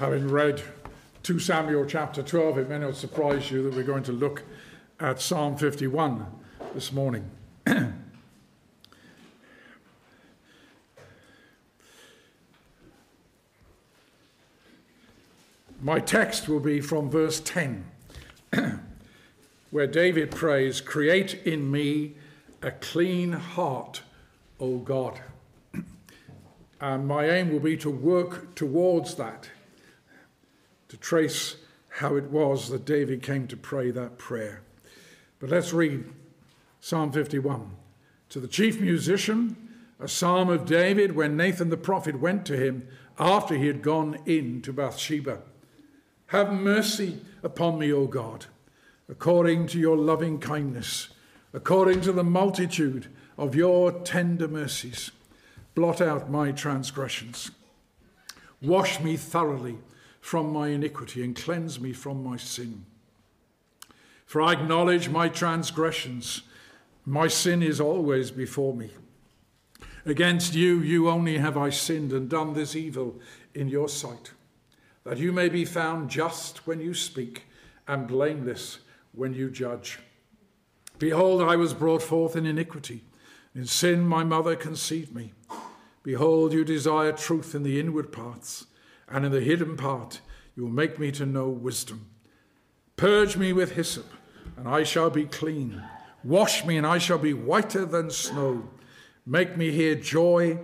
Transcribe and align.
having 0.00 0.26
read 0.28 0.62
2 1.24 1.38
Samuel 1.38 1.84
chapter 1.84 2.22
12, 2.22 2.56
it 2.56 2.70
may 2.70 2.78
not 2.78 2.96
surprise 2.96 3.50
you 3.50 3.62
that 3.64 3.74
we're 3.74 3.82
going 3.82 4.02
to 4.02 4.12
look 4.12 4.44
at 4.98 5.20
Psalm 5.20 5.58
51 5.58 6.24
this 6.72 6.90
morning. 6.90 7.30
My 15.82 16.00
text 16.00 16.48
will 16.48 16.60
be 16.60 16.80
from 16.80 17.10
verse 17.10 17.38
10, 17.38 17.84
where 19.70 19.86
David 19.86 20.30
prays, 20.30 20.80
Create 20.80 21.34
in 21.44 21.70
me 21.70 22.14
a 22.62 22.70
clean 22.70 23.32
heart, 23.32 24.00
O 24.58 24.78
God. 24.78 25.20
And 26.80 27.06
my 27.06 27.28
aim 27.28 27.52
will 27.52 27.60
be 27.60 27.76
to 27.76 27.90
work 27.90 28.54
towards 28.54 29.16
that 29.16 29.50
to 30.90 30.96
trace 30.96 31.56
how 31.88 32.16
it 32.16 32.24
was 32.24 32.68
that 32.68 32.84
David 32.84 33.22
came 33.22 33.46
to 33.46 33.56
pray 33.56 33.90
that 33.92 34.18
prayer. 34.18 34.60
But 35.38 35.50
let's 35.50 35.72
read 35.72 36.04
Psalm 36.80 37.12
51. 37.12 37.70
To 38.30 38.40
the 38.40 38.48
chief 38.48 38.80
musician, 38.80 39.56
a 40.00 40.08
psalm 40.08 40.50
of 40.50 40.66
David 40.66 41.14
when 41.14 41.36
Nathan 41.36 41.70
the 41.70 41.76
prophet 41.76 42.20
went 42.20 42.44
to 42.46 42.56
him 42.56 42.88
after 43.18 43.54
he 43.54 43.68
had 43.68 43.82
gone 43.82 44.18
in 44.26 44.62
to 44.62 44.72
Bathsheba. 44.72 45.42
Have 46.26 46.52
mercy 46.52 47.20
upon 47.42 47.78
me, 47.78 47.92
O 47.92 48.06
God, 48.06 48.46
according 49.08 49.68
to 49.68 49.78
your 49.78 49.96
loving 49.96 50.40
kindness, 50.40 51.10
according 51.52 52.00
to 52.00 52.12
the 52.12 52.24
multitude 52.24 53.06
of 53.38 53.54
your 53.54 53.92
tender 53.92 54.48
mercies. 54.48 55.12
Blot 55.76 56.00
out 56.00 56.30
my 56.30 56.50
transgressions. 56.50 57.52
Wash 58.60 59.00
me 59.00 59.16
thoroughly 59.16 59.78
from 60.20 60.52
my 60.52 60.68
iniquity 60.68 61.24
and 61.24 61.34
cleanse 61.34 61.80
me 61.80 61.92
from 61.92 62.22
my 62.22 62.36
sin. 62.36 62.84
For 64.26 64.40
I 64.42 64.52
acknowledge 64.52 65.08
my 65.08 65.28
transgressions. 65.28 66.42
My 67.04 67.26
sin 67.26 67.62
is 67.62 67.80
always 67.80 68.30
before 68.30 68.74
me. 68.74 68.90
Against 70.06 70.54
you, 70.54 70.80
you 70.80 71.08
only 71.08 71.38
have 71.38 71.56
I 71.56 71.70
sinned 71.70 72.12
and 72.12 72.28
done 72.28 72.54
this 72.54 72.76
evil 72.76 73.18
in 73.54 73.68
your 73.68 73.88
sight, 73.88 74.32
that 75.04 75.18
you 75.18 75.32
may 75.32 75.48
be 75.48 75.64
found 75.64 76.10
just 76.10 76.66
when 76.66 76.80
you 76.80 76.94
speak 76.94 77.44
and 77.88 78.06
blameless 78.06 78.78
when 79.12 79.34
you 79.34 79.50
judge. 79.50 79.98
Behold, 80.98 81.42
I 81.42 81.56
was 81.56 81.74
brought 81.74 82.02
forth 82.02 82.36
in 82.36 82.46
iniquity. 82.46 83.02
In 83.54 83.66
sin, 83.66 84.06
my 84.06 84.22
mother 84.22 84.54
conceived 84.54 85.14
me. 85.14 85.32
Behold, 86.02 86.52
you 86.52 86.64
desire 86.64 87.12
truth 87.12 87.54
in 87.54 87.62
the 87.62 87.80
inward 87.80 88.12
parts 88.12 88.66
and 89.10 89.26
in 89.26 89.32
the 89.32 89.40
hidden 89.40 89.76
part 89.76 90.20
you 90.54 90.64
will 90.64 90.70
make 90.70 90.98
me 90.98 91.10
to 91.12 91.26
know 91.26 91.48
wisdom. 91.48 92.06
Purge 92.96 93.36
me 93.36 93.52
with 93.52 93.72
hyssop, 93.72 94.06
and 94.56 94.68
I 94.68 94.82
shall 94.82 95.10
be 95.10 95.24
clean. 95.24 95.82
Wash 96.22 96.64
me, 96.64 96.76
and 96.76 96.86
I 96.86 96.98
shall 96.98 97.18
be 97.18 97.32
whiter 97.32 97.86
than 97.86 98.10
snow. 98.10 98.68
Make 99.24 99.56
me 99.56 99.70
hear 99.70 99.94
joy 99.94 100.58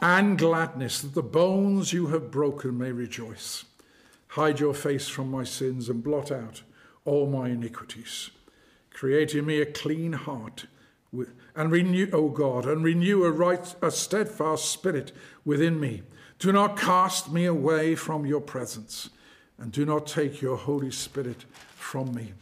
and 0.00 0.38
gladness, 0.38 1.00
that 1.00 1.14
the 1.14 1.22
bones 1.22 1.92
you 1.92 2.06
have 2.08 2.30
broken 2.30 2.78
may 2.78 2.92
rejoice. 2.92 3.64
Hide 4.28 4.60
your 4.60 4.74
face 4.74 5.08
from 5.08 5.30
my 5.30 5.44
sins 5.44 5.88
and 5.88 6.02
blot 6.02 6.30
out 6.30 6.62
all 7.04 7.26
my 7.26 7.48
iniquities. 7.48 8.30
Create 8.90 9.34
in 9.34 9.46
me 9.46 9.60
a 9.60 9.66
clean 9.66 10.12
heart, 10.12 10.66
and 11.56 11.72
renew, 11.72 12.08
O 12.12 12.28
God, 12.28 12.66
and 12.66 12.84
renew 12.84 13.24
a 13.24 13.32
right, 13.32 13.74
a 13.82 13.90
steadfast 13.90 14.70
spirit 14.70 15.10
within 15.44 15.80
me. 15.80 16.02
Do 16.40 16.52
not 16.52 16.78
cast 16.78 17.30
me 17.30 17.44
away 17.44 17.94
from 17.94 18.24
your 18.24 18.40
presence, 18.40 19.10
and 19.58 19.70
do 19.70 19.84
not 19.84 20.06
take 20.06 20.40
your 20.40 20.56
Holy 20.56 20.90
Spirit 20.90 21.44
from 21.74 22.14
me. 22.14 22.32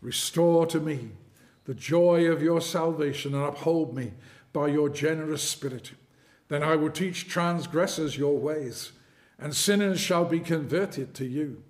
Restore 0.00 0.66
to 0.68 0.80
me 0.80 1.10
the 1.66 1.74
joy 1.74 2.24
of 2.24 2.42
your 2.42 2.62
salvation, 2.62 3.34
and 3.34 3.44
uphold 3.44 3.94
me 3.94 4.12
by 4.54 4.68
your 4.68 4.88
generous 4.88 5.42
spirit. 5.42 5.92
Then 6.48 6.62
I 6.62 6.76
will 6.76 6.90
teach 6.90 7.28
transgressors 7.28 8.16
your 8.16 8.38
ways, 8.38 8.92
and 9.38 9.54
sinners 9.54 10.00
shall 10.00 10.24
be 10.24 10.40
converted 10.40 11.12
to 11.14 11.26
you. 11.26 11.62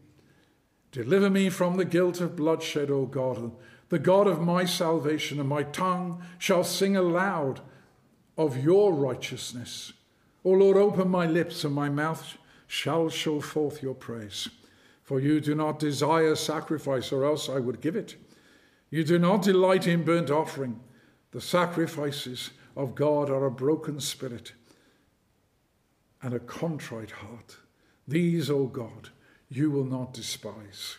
Deliver 0.93 1.28
me 1.28 1.50
from 1.50 1.76
the 1.76 1.84
guilt 1.84 2.20
of 2.20 2.37
bloodshed, 2.37 2.88
O 2.88 3.04
God, 3.04 3.50
the 3.88 3.99
God 3.99 4.28
of 4.28 4.41
my 4.41 4.65
salvation, 4.65 5.41
and 5.41 5.49
my 5.49 5.65
tongue 5.65 6.22
shall 6.38 6.62
sing 6.62 6.97
aloud 6.97 7.62
of 8.38 8.62
your 8.62 8.94
righteousness. 8.94 9.93
O 10.44 10.50
Lord, 10.50 10.77
open 10.77 11.09
my 11.09 11.27
lips, 11.27 11.65
and 11.65 11.75
my 11.75 11.88
mouth 11.88 12.37
shall 12.66 13.09
show 13.09 13.41
forth 13.41 13.82
your 13.82 13.94
praise. 13.94 14.49
For 15.03 15.19
you 15.19 15.41
do 15.41 15.55
not 15.55 15.78
desire 15.78 16.34
sacrifice, 16.34 17.12
or 17.12 17.25
else 17.25 17.49
I 17.49 17.59
would 17.59 17.81
give 17.81 17.97
it. 17.97 18.16
You 18.91 19.05
do 19.05 19.19
not 19.19 19.43
delight 19.43 19.87
in 19.87 20.05
burnt 20.05 20.31
offering. 20.31 20.81
The 21.31 21.41
sacrifices 21.41 22.50
of 22.77 22.94
God 22.94 23.31
are 23.31 23.47
a 23.47 23.50
broken 23.50 24.00
spirit 24.00 24.53
and 26.22 26.34
a 26.34 26.41
contrite 26.41 27.11
heart. 27.11 27.56
These, 28.06 28.50
O 28.50 28.66
God, 28.66 29.11
you 29.49 29.71
will 29.71 29.84
not 29.84 30.12
despise. 30.12 30.99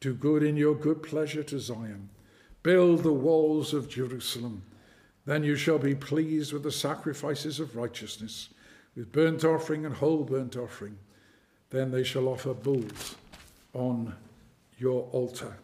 Do 0.00 0.12
good 0.12 0.42
in 0.42 0.56
your 0.56 0.74
good 0.74 1.02
pleasure 1.02 1.42
to 1.44 1.58
Zion. 1.58 2.10
Build 2.62 3.02
the 3.02 3.12
walls 3.12 3.72
of 3.72 3.88
Jerusalem. 3.88 4.64
Then 5.24 5.44
you 5.44 5.56
shall 5.56 5.78
be 5.78 5.94
pleased 5.94 6.52
with 6.52 6.62
the 6.62 6.72
sacrifices 6.72 7.58
of 7.58 7.76
righteousness 7.76 8.50
with 8.96 9.12
burnt 9.12 9.44
offering 9.44 9.84
and 9.84 9.94
whole 9.94 10.24
burnt 10.24 10.56
offering. 10.56 10.98
Then 11.70 11.90
they 11.90 12.02
shall 12.02 12.28
offer 12.28 12.54
bulls 12.54 13.16
on 13.74 14.16
your 14.78 15.02
altar. 15.12 15.58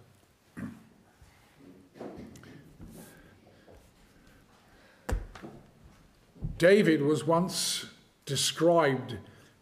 David 6.58 7.02
was 7.02 7.26
once 7.26 7.86
described 8.24 9.16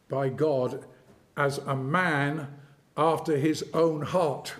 by 0.09 0.29
God 0.29 0.85
as 1.37 1.59
a 1.59 1.77
man 1.77 2.49
after 2.97 3.39
his 3.39 3.65
own 3.73 4.03
heart. 4.03 4.55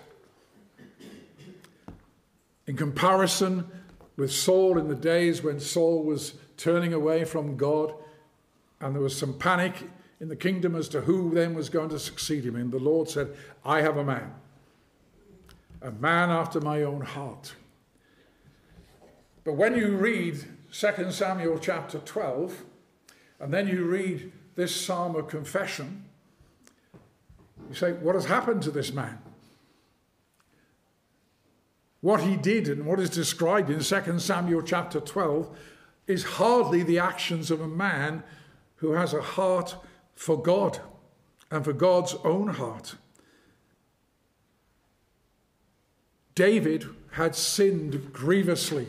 In 2.65 2.75
comparison 2.75 3.67
with 4.15 4.31
Saul 4.31 4.77
in 4.79 4.87
the 4.87 4.95
days 4.95 5.43
when 5.43 5.59
Saul 5.59 6.03
was 6.03 6.33
turning 6.57 6.93
away 6.93 7.25
from 7.25 7.57
God, 7.57 7.93
and 8.81 8.95
there 8.95 9.01
was 9.01 9.17
some 9.17 9.33
panic 9.33 9.89
in 10.19 10.27
the 10.27 10.35
kingdom 10.35 10.75
as 10.75 10.89
to 10.89 11.01
who 11.01 11.33
then 11.33 11.53
was 11.53 11.69
going 11.69 11.89
to 11.89 11.99
succeed 11.99 12.45
him. 12.45 12.55
And 12.55 12.71
the 12.71 12.79
Lord 12.79 13.09
said, 13.09 13.35
I 13.63 13.81
have 13.81 13.97
a 13.97 14.03
man, 14.03 14.33
a 15.81 15.91
man 15.91 16.29
after 16.29 16.59
my 16.59 16.83
own 16.83 17.01
heart. 17.01 17.55
But 19.43 19.53
when 19.53 19.75
you 19.75 19.95
read 19.97 20.43
2 20.71 21.11
Samuel 21.11 21.57
chapter 21.59 21.99
12, 21.99 22.63
and 23.39 23.53
then 23.53 23.67
you 23.67 23.85
read 23.85 24.31
this 24.55 24.75
psalm 24.75 25.15
of 25.15 25.27
confession, 25.27 26.05
you 27.69 27.75
say, 27.75 27.93
What 27.93 28.15
has 28.15 28.25
happened 28.25 28.61
to 28.63 28.71
this 28.71 28.93
man? 28.93 29.17
What 32.01 32.21
he 32.21 32.35
did 32.35 32.67
and 32.67 32.85
what 32.85 32.99
is 32.99 33.09
described 33.11 33.69
in 33.69 33.79
2 33.79 34.19
Samuel 34.19 34.63
chapter 34.63 34.99
12 34.99 35.55
is 36.07 36.23
hardly 36.23 36.83
the 36.83 36.99
actions 36.99 37.51
of 37.51 37.61
a 37.61 37.67
man 37.67 38.23
who 38.81 38.93
has 38.93 39.13
a 39.13 39.21
heart 39.21 39.75
for 40.15 40.41
God 40.41 40.79
and 41.51 41.63
for 41.63 41.71
God's 41.71 42.15
own 42.23 42.47
heart. 42.47 42.95
David 46.33 46.87
had 47.11 47.35
sinned 47.35 48.11
grievously. 48.11 48.87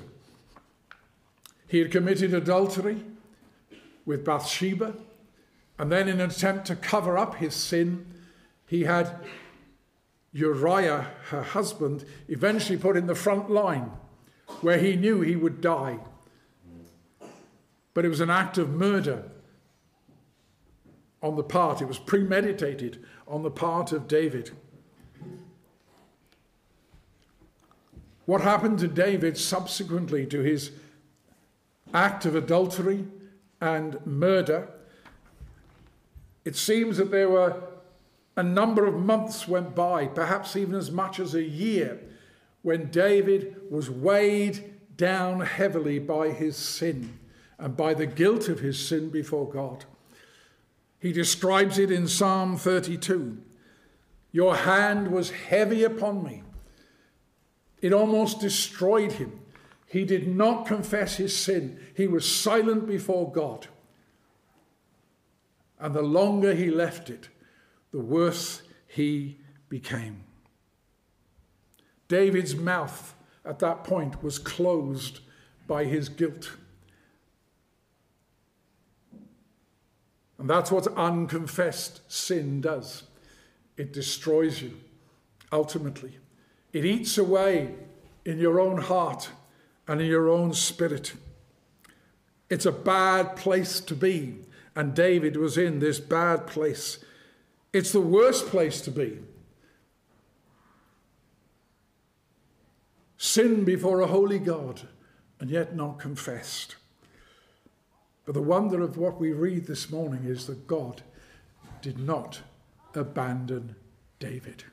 He 1.66 1.78
had 1.78 1.92
committed 1.92 2.32
adultery 2.32 3.04
with 4.06 4.25
Bathsheba, 4.25 4.94
and 5.78 5.92
then, 5.92 6.08
in 6.08 6.20
an 6.20 6.31
attempt 6.31 6.66
to 6.69 6.76
cover 6.76 7.19
up 7.19 7.36
his 7.36 7.55
sin, 7.55 8.06
he 8.66 8.84
had 8.84 9.14
Uriah, 10.32 11.08
her 11.28 11.43
husband, 11.43 12.06
eventually 12.28 12.78
put 12.78 12.96
in 12.96 13.06
the 13.06 13.14
front 13.14 13.50
line 13.50 13.90
where 14.62 14.78
he 14.78 14.96
knew 14.96 15.20
he 15.20 15.37
would 15.37 15.61
die. 15.61 15.99
But 17.93 18.06
it 18.06 18.08
was 18.08 18.20
an 18.20 18.31
act 18.31 18.56
of 18.56 18.70
murder 18.70 19.25
on 21.22 21.36
the 21.36 21.42
part, 21.42 21.80
it 21.80 21.86
was 21.86 21.98
premeditated 21.98 23.04
on 23.28 23.42
the 23.42 23.50
part 23.50 23.92
of 23.92 24.08
David. 24.08 24.50
What 28.26 28.40
happened 28.40 28.78
to 28.80 28.88
David 28.88 29.36
subsequently 29.36 30.26
to 30.26 30.40
his 30.40 30.72
act 31.94 32.24
of 32.24 32.34
adultery 32.34 33.04
and 33.60 34.04
murder? 34.06 34.69
It 36.44 36.56
seems 36.56 36.96
that 36.96 37.10
there 37.10 37.28
were 37.28 37.62
a 38.36 38.42
number 38.42 38.86
of 38.86 38.94
months 38.94 39.46
went 39.46 39.75
by, 39.75 40.06
perhaps 40.06 40.56
even 40.56 40.75
as 40.75 40.90
much 40.90 41.20
as 41.20 41.34
a 41.34 41.42
year, 41.42 42.00
when 42.62 42.90
David 42.90 43.56
was 43.70 43.90
weighed 43.90 44.72
down 44.96 45.40
heavily 45.40 45.98
by 45.98 46.30
his 46.30 46.56
sin 46.56 47.18
and 47.58 47.76
by 47.76 47.94
the 47.94 48.06
guilt 48.06 48.48
of 48.48 48.60
his 48.60 48.78
sin 48.78 49.10
before 49.10 49.48
God. 49.48 49.84
He 51.02 51.12
describes 51.12 51.81
it 51.81 51.90
in 51.90 52.06
Psalm 52.06 52.56
32. 52.56 53.37
Your 54.31 54.54
hand 54.54 55.10
was 55.10 55.32
heavy 55.32 55.82
upon 55.82 56.22
me. 56.22 56.44
It 57.81 57.93
almost 57.93 58.38
destroyed 58.38 59.10
him. 59.10 59.40
He 59.88 60.04
did 60.04 60.28
not 60.28 60.64
confess 60.64 61.16
his 61.16 61.37
sin. 61.37 61.81
He 61.96 62.06
was 62.06 62.25
silent 62.25 62.87
before 62.87 63.32
God. 63.32 63.66
And 65.81 65.93
the 65.93 66.02
longer 66.02 66.54
he 66.54 66.70
left 66.70 67.10
it, 67.10 67.28
the 67.90 67.99
worse 67.99 68.62
he 68.87 69.38
became. 69.69 70.22
David's 72.06 72.54
mouth 72.54 73.16
at 73.44 73.58
that 73.58 73.82
point 73.82 74.22
was 74.22 74.38
closed 74.38 75.19
by 75.66 75.82
his 75.82 76.08
guilt. 76.08 76.52
And 80.42 80.50
that's 80.50 80.72
what 80.72 80.88
unconfessed 80.96 82.00
sin 82.10 82.60
does 82.60 83.04
it 83.76 83.92
destroys 83.92 84.60
you 84.60 84.76
ultimately. 85.52 86.18
It 86.72 86.84
eats 86.84 87.16
away 87.16 87.76
in 88.24 88.40
your 88.40 88.58
own 88.58 88.78
heart 88.78 89.30
and 89.86 90.00
in 90.00 90.08
your 90.08 90.28
own 90.28 90.52
spirit. 90.52 91.14
It's 92.50 92.66
a 92.66 92.72
bad 92.72 93.36
place 93.36 93.78
to 93.82 93.94
be, 93.94 94.40
and 94.74 94.96
David 94.96 95.36
was 95.36 95.56
in 95.56 95.78
this 95.78 96.00
bad 96.00 96.48
place. 96.48 96.98
It's 97.72 97.92
the 97.92 98.00
worst 98.00 98.46
place 98.46 98.80
to 98.80 98.90
be. 98.90 99.20
Sin 103.16 103.64
before 103.64 104.00
a 104.00 104.08
holy 104.08 104.40
God 104.40 104.88
and 105.38 105.48
yet 105.48 105.76
not 105.76 106.00
confessed. 106.00 106.74
But 108.24 108.34
the 108.34 108.42
wonder 108.42 108.82
of 108.82 108.96
what 108.96 109.20
we 109.20 109.32
read 109.32 109.66
this 109.66 109.90
morning 109.90 110.24
is 110.24 110.46
that 110.46 110.66
God 110.66 111.02
did 111.80 111.98
not 111.98 112.40
abandon 112.94 113.74
David. 114.20 114.64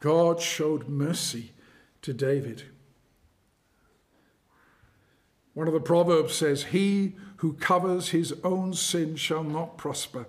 God 0.00 0.40
showed 0.40 0.88
mercy 0.88 1.52
to 2.02 2.12
David. 2.12 2.64
One 5.54 5.66
of 5.66 5.72
the 5.72 5.80
Proverbs 5.80 6.34
says, 6.34 6.64
He 6.64 7.14
who 7.36 7.54
covers 7.54 8.08
his 8.08 8.34
own 8.42 8.74
sin 8.74 9.16
shall 9.16 9.44
not 9.44 9.78
prosper, 9.78 10.26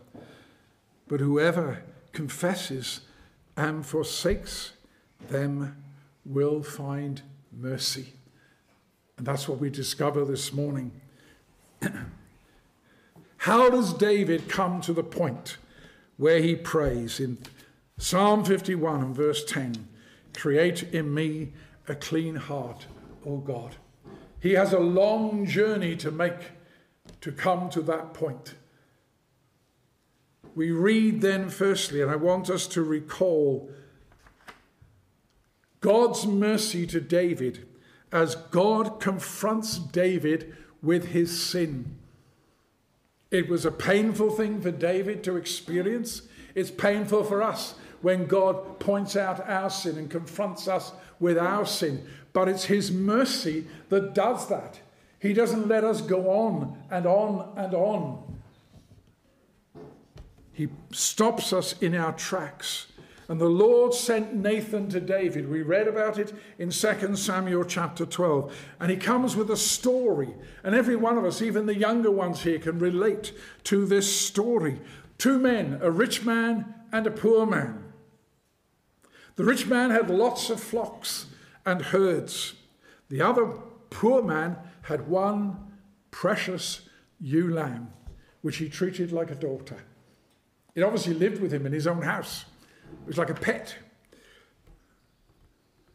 but 1.08 1.20
whoever 1.20 1.84
confesses 2.14 3.02
and 3.58 3.86
forsakes 3.86 4.74
them 5.28 5.84
will 6.24 6.64
find 6.64 7.22
mercy. 7.52 8.14
And 9.18 9.26
that's 9.26 9.48
what 9.48 9.60
we 9.60 9.70
discover 9.70 10.26
this 10.26 10.52
morning. 10.54 10.92
How 13.38 13.70
does 13.70 13.94
David 13.94 14.50
come 14.50 14.82
to 14.82 14.94
the 14.94 15.04
point 15.04 15.58
where 16.18 16.42
he 16.42 16.56
prays 16.56 17.20
in 17.20 17.38
Psalm 17.98 18.44
51 18.44 19.02
and 19.02 19.16
verse 19.16 19.46
10 19.46 19.88
Create 20.34 20.84
in 20.84 21.14
me 21.14 21.54
a 21.88 21.96
clean 21.96 22.36
heart, 22.36 22.88
O 23.26 23.38
God. 23.38 23.78
He 24.42 24.54
has 24.54 24.74
a 24.74 24.80
long 24.80 25.46
journey 25.46 25.96
to 25.98 26.12
make 26.12 26.52
to 27.22 27.32
come 27.32 27.70
to 27.70 27.82
that 27.84 28.14
point. 28.14 28.56
We 30.56 30.72
read 30.72 31.22
then, 31.22 31.50
firstly, 31.50 32.02
and 32.02 32.12
I 32.12 32.16
want 32.16 32.50
us 32.50 32.68
to 32.68 32.82
recall 32.82 33.70
God's 35.82 36.26
mercy 36.26 36.86
to 36.88 37.00
David 37.00 37.68
as 38.16 38.36
God 38.36 39.02
confronts 39.02 39.78
David 39.78 40.56
with 40.82 41.08
his 41.08 41.38
sin. 41.44 41.98
It 43.30 43.50
was 43.50 43.66
a 43.66 43.72
painful 43.72 44.30
thing 44.30 44.62
for 44.62 44.72
David 44.72 45.22
to 45.26 45.36
experience. 45.36 46.22
It's 46.56 46.72
painful 46.72 47.26
for 47.26 47.44
us 47.44 47.76
when 48.02 48.26
God 48.26 48.80
points 48.80 49.18
out 49.18 49.46
our 49.50 49.70
sin 49.70 49.98
and 49.98 50.10
confronts 50.10 50.70
us 50.70 50.94
with 51.20 51.38
our 51.38 51.66
sin. 51.66 52.08
But 52.32 52.48
it's 52.48 52.66
His 52.66 52.90
mercy 52.90 53.68
that 53.90 54.14
does 54.14 54.48
that. 54.48 54.80
He 55.20 55.34
doesn't 55.34 55.68
let 55.68 55.84
us 55.84 56.00
go 56.00 56.30
on 56.30 56.82
and 56.90 57.06
on 57.06 57.52
and 57.58 57.74
on. 57.74 58.38
He 60.54 60.70
stops 60.94 61.52
us 61.52 61.74
in 61.82 61.94
our 61.94 62.14
tracks. 62.14 62.88
And 63.28 63.42
the 63.42 63.46
Lord 63.46 63.94
sent 63.94 64.36
Nathan 64.36 64.88
to 64.90 65.00
David. 65.00 65.50
We 65.50 65.64
read 65.64 65.88
about 65.88 66.20
it 66.20 66.34
in 66.60 66.70
2 66.70 67.16
Samuel 67.16 67.64
chapter 67.64 68.06
12. 68.06 68.56
And 68.80 68.92
he 68.92 68.98
comes 68.98 69.36
with 69.36 69.50
a 69.50 69.58
story. 69.58 70.34
And 70.64 70.76
every 70.76 70.96
one 70.96 71.18
of 71.18 71.26
us, 71.26 71.42
even 71.42 71.66
the 71.66 71.78
younger 71.78 72.12
ones 72.12 72.44
here, 72.44 72.60
can 72.60 72.78
relate 72.78 73.34
to 73.66 73.86
this 73.86 74.16
story. 74.16 74.80
Two 75.18 75.40
men, 75.40 75.80
a 75.82 75.90
rich 75.90 76.24
man 76.24 76.74
and 76.92 77.08
a 77.08 77.12
poor 77.12 77.46
man. 77.46 77.84
The 79.38 79.44
rich 79.44 79.66
man 79.66 79.90
had 79.90 80.10
lots 80.10 80.50
of 80.50 80.60
flocks 80.60 81.26
and 81.66 81.82
herds. 81.82 82.54
The 83.10 83.22
other 83.22 83.46
poor 83.90 84.22
man 84.22 84.58
had 84.84 85.08
one 85.08 85.58
precious 86.12 86.82
ewe 87.20 87.52
lamb, 87.54 87.92
which 88.42 88.58
he 88.58 88.70
treated 88.70 89.12
like 89.12 89.32
a 89.32 89.36
daughter. 89.36 89.78
It 90.76 90.84
obviously 90.84 91.16
lived 91.16 91.42
with 91.42 91.52
him 91.52 91.66
in 91.66 91.74
his 91.74 91.88
own 91.88 92.04
house. 92.04 92.46
It 93.04 93.08
was 93.08 93.18
like 93.18 93.30
a 93.30 93.36
pet. 93.36 93.76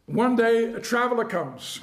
One 0.05 0.35
day, 0.35 0.73
a 0.73 0.79
traveler 0.79 1.25
comes, 1.25 1.79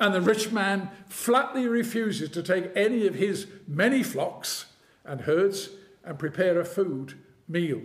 and 0.00 0.14
the 0.14 0.20
rich 0.20 0.50
man 0.50 0.90
flatly 1.08 1.68
refuses 1.68 2.30
to 2.30 2.42
take 2.42 2.70
any 2.74 3.06
of 3.06 3.14
his 3.14 3.46
many 3.68 4.02
flocks 4.02 4.66
and 5.04 5.22
herds 5.22 5.70
and 6.04 6.18
prepare 6.18 6.58
a 6.58 6.64
food 6.64 7.14
meal 7.48 7.80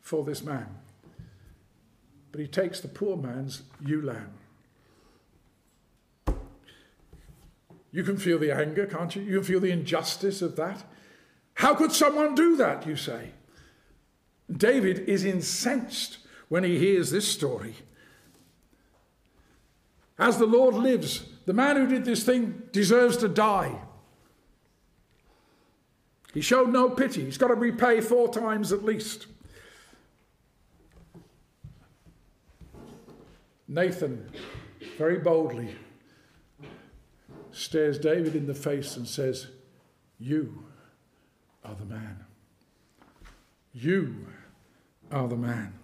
for 0.00 0.24
this 0.24 0.42
man 0.42 0.78
but 2.34 2.40
he 2.40 2.48
takes 2.48 2.80
the 2.80 2.88
poor 2.88 3.16
man's 3.16 3.62
ewe 3.86 4.02
lamb. 4.02 4.32
You 7.92 8.02
can 8.02 8.16
feel 8.16 8.40
the 8.40 8.50
anger, 8.50 8.86
can't 8.86 9.14
you? 9.14 9.22
You 9.22 9.36
can 9.36 9.44
feel 9.44 9.60
the 9.60 9.70
injustice 9.70 10.42
of 10.42 10.56
that. 10.56 10.82
How 11.54 11.76
could 11.76 11.92
someone 11.92 12.34
do 12.34 12.56
that, 12.56 12.88
you 12.88 12.96
say? 12.96 13.30
David 14.50 15.08
is 15.08 15.24
incensed 15.24 16.18
when 16.48 16.64
he 16.64 16.78
hears 16.78 17.10
this 17.10 17.26
story. 17.26 17.74
As 20.18 20.38
the 20.38 20.46
Lord 20.46 20.74
lives, 20.74 21.24
the 21.46 21.52
man 21.52 21.76
who 21.76 21.86
did 21.86 22.04
this 22.04 22.22
thing 22.22 22.62
deserves 22.72 23.16
to 23.18 23.28
die. 23.28 23.80
He 26.32 26.40
showed 26.40 26.72
no 26.72 26.90
pity. 26.90 27.24
He's 27.24 27.38
got 27.38 27.48
to 27.48 27.54
repay 27.54 28.00
four 28.00 28.28
times 28.28 28.72
at 28.72 28.84
least. 28.84 29.26
Nathan, 33.66 34.30
very 34.98 35.18
boldly, 35.18 35.74
stares 37.50 37.98
David 37.98 38.36
in 38.36 38.46
the 38.46 38.54
face 38.54 38.96
and 38.96 39.06
says, 39.06 39.48
You 40.18 40.64
are 41.64 41.74
the 41.74 41.86
man. 41.86 42.23
You 43.74 44.26
are 45.10 45.28
the 45.28 45.36
man. 45.36 45.74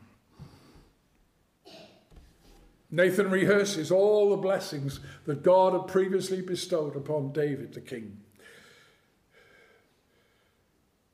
Nathan 2.91 3.31
rehearses 3.31 3.91
all 3.91 4.31
the 4.31 4.37
blessings 4.37 5.01
that 5.27 5.43
God 5.43 5.73
had 5.75 5.87
previously 5.87 6.41
bestowed 6.41 6.97
upon 6.97 7.33
David 7.33 7.75
the 7.75 7.81
king 7.81 8.19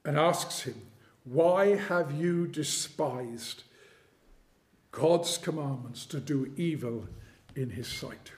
and 0.04 0.16
asks 0.18 0.62
him, 0.62 0.80
Why 1.25 1.76
have 1.76 2.12
you 2.12 2.47
despised 2.47 3.64
God's 4.97 5.37
commandments 5.37 6.06
to 6.06 6.21
do 6.21 6.52
evil 6.56 7.06
in 7.54 7.71
his 7.71 7.87
sight. 7.87 8.33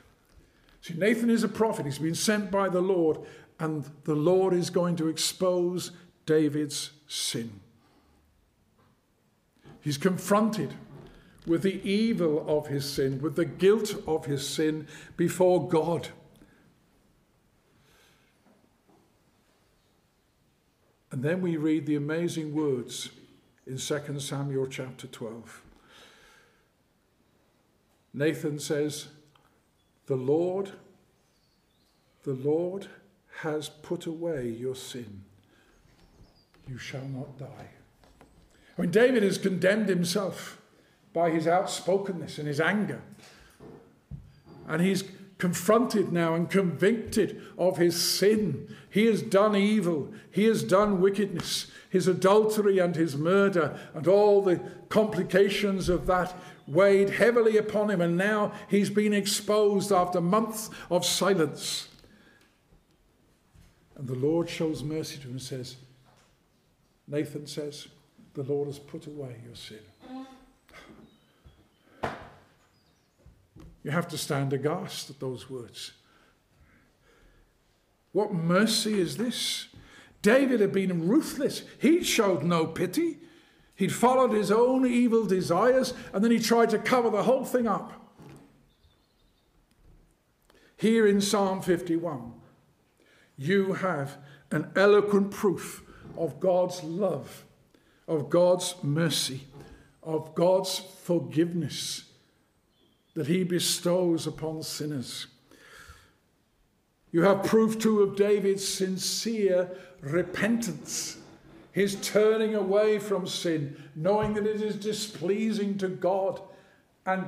See, 0.80 0.94
Nathan 0.94 1.30
is 1.30 1.44
a 1.44 1.48
prophet. 1.48 1.86
He's 1.86 1.98
been 1.98 2.16
sent 2.16 2.50
by 2.50 2.68
the 2.68 2.80
Lord, 2.80 3.18
and 3.60 3.88
the 4.04 4.14
Lord 4.14 4.52
is 4.52 4.70
going 4.70 4.96
to 4.96 5.08
expose 5.08 5.92
David's 6.26 6.90
sin. 7.06 7.60
He's 9.80 9.98
confronted 9.98 10.74
with 11.46 11.62
the 11.62 11.82
evil 11.88 12.44
of 12.46 12.66
his 12.66 12.88
sin, 12.88 13.20
with 13.22 13.36
the 13.36 13.44
guilt 13.44 13.94
of 14.06 14.26
his 14.26 14.46
sin 14.46 14.86
before 15.16 15.68
God. 15.68 16.08
And 21.10 21.22
then 21.22 21.40
we 21.40 21.56
read 21.56 21.86
the 21.86 21.96
amazing 21.96 22.54
words 22.54 23.10
in 23.66 23.78
2 23.78 24.20
Samuel 24.20 24.66
chapter 24.66 25.06
12. 25.06 25.62
Nathan 28.12 28.58
says, 28.58 29.08
The 30.06 30.16
Lord, 30.16 30.72
the 32.24 32.34
Lord 32.34 32.88
has 33.42 33.68
put 33.68 34.06
away 34.06 34.48
your 34.48 34.74
sin. 34.74 35.22
You 36.68 36.78
shall 36.78 37.06
not 37.06 37.38
die. 37.38 37.70
Mean, 38.78 38.90
David 38.90 39.24
has 39.24 39.38
condemned 39.38 39.88
himself 39.88 40.60
by 41.12 41.30
his 41.30 41.48
outspokenness 41.48 42.38
and 42.38 42.46
his 42.46 42.60
anger. 42.60 43.02
And 44.68 44.80
he's 44.80 45.02
confronted 45.38 46.12
now 46.12 46.34
and 46.34 46.50
convicted 46.50 47.42
of 47.56 47.76
his 47.76 48.00
sin. 48.00 48.74
He 48.90 49.06
has 49.06 49.22
done 49.22 49.56
evil, 49.56 50.12
he 50.30 50.44
has 50.44 50.62
done 50.62 51.00
wickedness, 51.00 51.66
his 51.90 52.06
adultery 52.06 52.78
and 52.78 52.94
his 52.94 53.16
murder, 53.16 53.78
and 53.94 54.06
all 54.06 54.42
the 54.42 54.60
complications 54.88 55.88
of 55.88 56.06
that 56.06 56.34
weighed 56.66 57.10
heavily 57.10 57.56
upon 57.56 57.90
him. 57.90 58.00
And 58.00 58.16
now 58.16 58.52
he's 58.68 58.90
been 58.90 59.14
exposed 59.14 59.90
after 59.90 60.20
months 60.20 60.70
of 60.90 61.04
silence. 61.04 61.88
And 63.96 64.06
the 64.06 64.14
Lord 64.14 64.48
shows 64.48 64.82
mercy 64.84 65.16
to 65.18 65.24
him 65.24 65.32
and 65.32 65.42
says, 65.42 65.76
Nathan 67.06 67.46
says, 67.46 67.88
The 68.38 68.44
Lord 68.44 68.68
has 68.68 68.78
put 68.78 69.08
away 69.08 69.34
your 69.44 69.56
sin. 69.56 69.80
You 73.82 73.90
have 73.90 74.06
to 74.06 74.16
stand 74.16 74.52
aghast 74.52 75.10
at 75.10 75.18
those 75.18 75.50
words. 75.50 75.90
What 78.12 78.32
mercy 78.32 79.00
is 79.00 79.16
this? 79.16 79.66
David 80.22 80.60
had 80.60 80.70
been 80.70 81.08
ruthless. 81.08 81.64
He 81.80 82.04
showed 82.04 82.44
no 82.44 82.64
pity. 82.64 83.18
He'd 83.74 83.92
followed 83.92 84.30
his 84.30 84.52
own 84.52 84.86
evil 84.86 85.26
desires 85.26 85.92
and 86.12 86.22
then 86.22 86.30
he 86.30 86.38
tried 86.38 86.70
to 86.70 86.78
cover 86.78 87.10
the 87.10 87.24
whole 87.24 87.44
thing 87.44 87.66
up. 87.66 87.92
Here 90.76 91.08
in 91.08 91.20
Psalm 91.20 91.60
51, 91.60 92.34
you 93.36 93.72
have 93.72 94.16
an 94.52 94.70
eloquent 94.76 95.32
proof 95.32 95.82
of 96.16 96.38
God's 96.38 96.84
love, 96.84 97.44
of 98.08 98.30
God's 98.30 98.74
mercy, 98.82 99.42
of 100.02 100.34
God's 100.34 100.78
forgiveness 100.78 102.04
that 103.14 103.26
he 103.26 103.44
bestows 103.44 104.26
upon 104.26 104.62
sinners. 104.62 105.26
You 107.12 107.22
have 107.22 107.44
proof 107.44 107.78
too 107.78 108.02
of 108.02 108.16
David's 108.16 108.66
sincere 108.66 109.70
repentance, 110.00 111.18
his 111.72 111.96
turning 111.96 112.54
away 112.54 112.98
from 112.98 113.26
sin, 113.26 113.76
knowing 113.94 114.34
that 114.34 114.46
it 114.46 114.62
is 114.62 114.76
displeasing 114.76 115.78
to 115.78 115.88
God, 115.88 116.40
and 117.06 117.26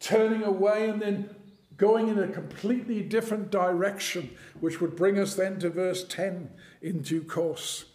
turning 0.00 0.42
away 0.42 0.88
and 0.88 1.00
then 1.00 1.34
going 1.76 2.08
in 2.08 2.18
a 2.18 2.28
completely 2.28 3.02
different 3.02 3.50
direction, 3.50 4.30
which 4.60 4.80
would 4.80 4.96
bring 4.96 5.18
us 5.18 5.34
then 5.34 5.58
to 5.58 5.70
verse 5.70 6.04
10 6.04 6.50
in 6.82 7.00
due 7.00 7.22
course. 7.22 7.86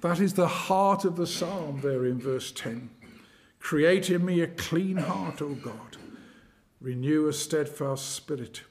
That 0.00 0.20
is 0.20 0.34
the 0.34 0.48
heart 0.48 1.04
of 1.04 1.16
the 1.16 1.26
psalm 1.26 1.80
there 1.82 2.04
in 2.04 2.20
verse 2.20 2.52
10. 2.52 2.90
Create 3.58 4.10
in 4.10 4.24
me 4.24 4.40
a 4.40 4.46
clean 4.46 4.96
heart, 4.96 5.42
O 5.42 5.54
God. 5.54 5.96
Renew 6.80 7.26
a 7.26 7.32
steadfast 7.32 8.14
spirit 8.14 8.62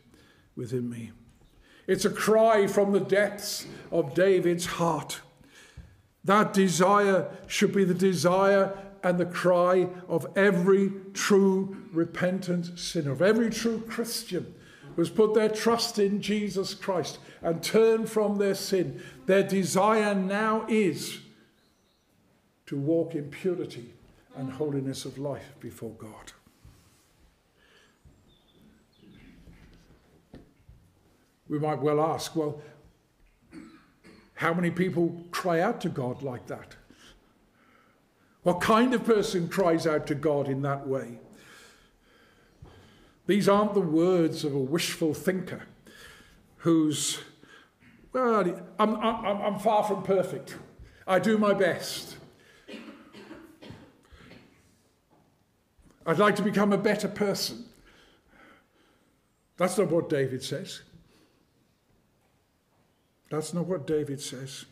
within 0.55 0.89
me. 0.89 1.11
It's 1.85 2.05
a 2.05 2.09
cry 2.09 2.67
from 2.67 2.91
the 2.91 2.99
depths 2.99 3.65
of 3.91 4.13
David's 4.13 4.65
heart. 4.65 5.21
That 6.23 6.53
desire 6.53 7.29
should 7.47 7.73
be 7.73 7.83
the 7.83 7.93
desire 7.93 8.77
and 9.03 9.17
the 9.17 9.25
cry 9.25 9.87
of 10.07 10.27
every 10.35 10.91
true 11.13 11.85
repentant 11.93 12.79
sinner, 12.79 13.11
of 13.11 13.21
every 13.21 13.49
true 13.49 13.81
Christian 13.87 14.53
who 14.95 15.01
has 15.01 15.09
put 15.09 15.33
their 15.33 15.49
trust 15.49 15.99
in 15.99 16.21
Jesus 16.21 16.73
Christ 16.73 17.19
and 17.41 17.61
turned 17.61 18.09
from 18.09 18.37
their 18.37 18.55
sin. 18.55 19.01
Their 19.27 19.43
desire 19.43 20.15
now 20.15 20.65
is 20.67 21.19
to 22.65 22.77
walk 22.77 23.13
in 23.13 23.29
purity 23.29 23.93
and 24.35 24.51
holiness 24.51 25.05
of 25.05 25.17
life 25.17 25.53
before 25.59 25.91
God. 25.91 26.31
We 31.49 31.59
might 31.59 31.79
well 31.79 32.01
ask, 32.01 32.35
well, 32.35 32.61
how 34.35 34.53
many 34.53 34.71
people 34.71 35.23
cry 35.31 35.59
out 35.59 35.81
to 35.81 35.89
God 35.89 36.23
like 36.23 36.47
that? 36.47 36.75
What 38.43 38.61
kind 38.61 38.93
of 38.93 39.03
person 39.03 39.49
cries 39.49 39.85
out 39.85 40.07
to 40.07 40.15
God 40.15 40.47
in 40.47 40.61
that 40.61 40.87
way? 40.87 41.19
These 43.25 43.49
aren't 43.49 43.73
the 43.73 43.81
words 43.81 44.45
of 44.45 44.53
a 44.53 44.59
wishful 44.59 45.13
thinker 45.13 45.63
who's, 46.57 47.19
well, 48.17 48.61
I'm, 48.79 48.95
I'm, 48.95 49.41
I'm 49.41 49.59
far 49.59 49.83
from 49.83 50.03
perfect. 50.03 50.55
I 51.05 51.19
do 51.19 51.37
my 51.37 51.53
best. 51.53 52.17
I'd 56.05 56.17
like 56.17 56.35
to 56.37 56.41
become 56.41 56.73
a 56.73 56.77
better 56.77 57.07
person. 57.07 57.65
That's 59.57 59.77
not 59.77 59.91
what 59.91 60.09
David 60.09 60.43
says. 60.43 60.81
That's 63.29 63.53
not 63.53 63.65
what 63.65 63.85
David 63.85 64.21
says. 64.21 64.65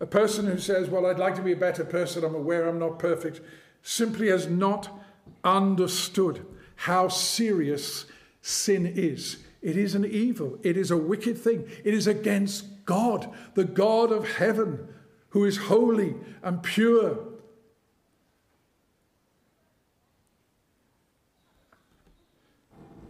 A 0.00 0.06
person 0.06 0.46
who 0.46 0.58
says, 0.58 0.88
Well, 0.88 1.06
I'd 1.06 1.18
like 1.18 1.34
to 1.36 1.42
be 1.42 1.52
a 1.52 1.56
better 1.56 1.84
person, 1.84 2.24
I'm 2.24 2.34
aware 2.34 2.68
I'm 2.68 2.78
not 2.78 2.98
perfect, 2.98 3.40
simply 3.82 4.28
has 4.28 4.46
not 4.46 4.90
understood 5.44 6.44
how 6.76 7.08
serious 7.08 8.06
sin 8.42 8.86
is. 8.86 9.38
It 9.62 9.76
is 9.76 9.94
an 9.94 10.04
evil, 10.04 10.58
it 10.62 10.76
is 10.76 10.90
a 10.90 10.96
wicked 10.96 11.36
thing, 11.36 11.68
it 11.84 11.92
is 11.92 12.06
against 12.06 12.84
God, 12.86 13.30
the 13.54 13.64
God 13.64 14.10
of 14.10 14.36
heaven, 14.36 14.88
who 15.30 15.44
is 15.44 15.56
holy 15.56 16.14
and 16.42 16.62
pure. 16.62 17.18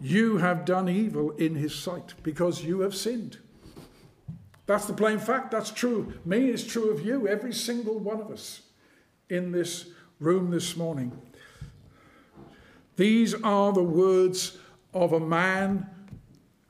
You 0.01 0.39
have 0.39 0.65
done 0.65 0.89
evil 0.89 1.31
in 1.33 1.55
his 1.55 1.75
sight 1.75 2.15
because 2.23 2.65
you 2.65 2.81
have 2.81 2.95
sinned. 2.95 3.39
That's 4.67 4.87
the 4.87 4.93
plain 4.93 5.19
fact. 5.19 5.51
That's 5.51 5.71
true. 5.71 6.15
Me 6.25 6.49
is 6.49 6.67
true 6.67 6.91
of 6.91 7.05
you, 7.05 7.29
every 7.29 7.53
single 7.53 7.99
one 7.99 8.21
of 8.21 8.31
us 8.31 8.63
in 9.29 9.53
this 9.53 9.87
room 10.19 10.51
this 10.51 10.77
morning. 10.77 11.13
These 12.97 13.35
are 13.43 13.73
the 13.73 13.83
words 13.83 14.59
of 14.95 15.13
a 15.13 15.21
man 15.21 15.89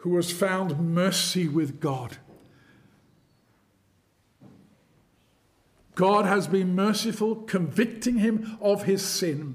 who 0.00 0.16
has 0.16 0.30
found 0.30 0.94
mercy 0.94 1.46
with 1.46 1.78
God. 1.78 2.16
God 5.94 6.24
has 6.24 6.46
been 6.46 6.74
merciful, 6.74 7.36
convicting 7.36 8.16
him 8.16 8.56
of 8.62 8.84
his 8.84 9.04
sin, 9.04 9.54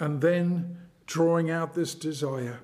and 0.00 0.20
then 0.20 0.78
drawing 1.06 1.48
out 1.48 1.74
this 1.74 1.94
desire 1.94 2.58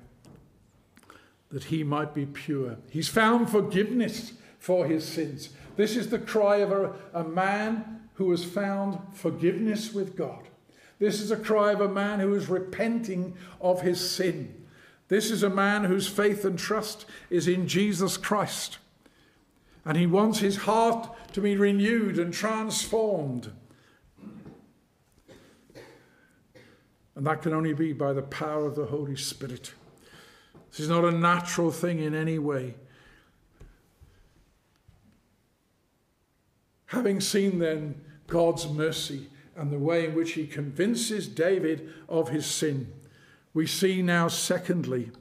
that 1.51 1.65
he 1.65 1.83
might 1.85 2.13
be 2.13 2.25
pure. 2.25 2.75
He's 2.89 3.07
found 3.07 3.49
forgiveness 3.49 4.33
for 4.57 4.87
his 4.87 5.05
sins. 5.05 5.49
This 5.77 5.95
is 5.95 6.09
the 6.09 6.19
cry 6.19 6.57
of 6.57 6.71
a, 6.73 6.93
a 7.13 7.23
man 7.23 8.01
who 8.15 8.29
has 8.31 8.43
found 8.43 8.99
forgiveness 9.13 9.93
with 9.93 10.17
God. 10.17 10.49
This 10.99 11.21
is 11.21 11.31
a 11.31 11.37
cry 11.37 11.71
of 11.71 11.79
a 11.79 11.87
man 11.87 12.19
who 12.19 12.35
is 12.35 12.49
repenting 12.49 13.37
of 13.61 13.81
his 13.81 14.11
sin. 14.11 14.58
This 15.09 15.31
is 15.31 15.43
a 15.43 15.49
man 15.49 15.85
whose 15.85 16.07
faith 16.07 16.45
and 16.45 16.57
trust 16.57 17.05
is 17.29 17.47
in 17.47 17.67
Jesus 17.67 18.15
Christ. 18.15 18.77
And 19.83 19.97
he 19.97 20.05
wants 20.05 20.39
his 20.39 20.57
heart 20.57 21.09
to 21.33 21.41
be 21.41 21.57
renewed 21.57 22.19
and 22.19 22.31
transformed. 22.31 23.51
And 27.15 27.25
that 27.25 27.41
can 27.41 27.53
only 27.53 27.73
be 27.73 27.91
by 27.91 28.13
the 28.13 28.21
power 28.21 28.65
of 28.65 28.75
the 28.75 28.85
Holy 28.85 29.15
Spirit. 29.15 29.73
This 30.69 30.79
is 30.79 30.89
not 30.89 31.03
a 31.03 31.11
natural 31.11 31.71
thing 31.71 31.99
in 31.99 32.13
any 32.13 32.37
way. 32.37 32.75
Having 36.85 37.21
seen 37.21 37.59
then 37.59 38.01
God's 38.27 38.67
mercy 38.69 39.27
and 39.55 39.71
the 39.71 39.79
way 39.79 40.05
in 40.05 40.13
which 40.13 40.33
he 40.33 40.45
convinces 40.45 41.27
David 41.27 41.91
of 42.07 42.29
his 42.29 42.45
sin, 42.45 42.93
we 43.59 43.67
see 43.67 44.01
now, 44.01 44.29
secondly, 44.29 45.11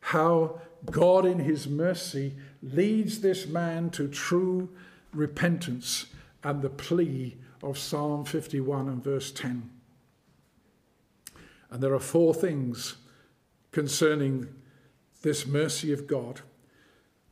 how 0.00 0.58
God 0.90 1.26
in 1.26 1.40
his 1.40 1.68
mercy 1.68 2.32
leads 2.62 3.20
this 3.20 3.46
man 3.46 3.90
to 3.90 4.08
true 4.08 4.70
repentance 5.12 6.06
and 6.42 6.62
the 6.62 6.70
plea 6.70 7.36
of 7.62 7.76
Psalm 7.76 8.24
51 8.24 8.88
and 8.88 9.04
verse 9.04 9.30
10. 9.32 9.68
And 11.68 11.82
there 11.82 11.92
are 11.92 12.00
four 12.00 12.32
things 12.32 12.96
concerning 13.70 14.48
this 15.20 15.46
mercy 15.46 15.92
of 15.92 16.06
God. 16.06 16.40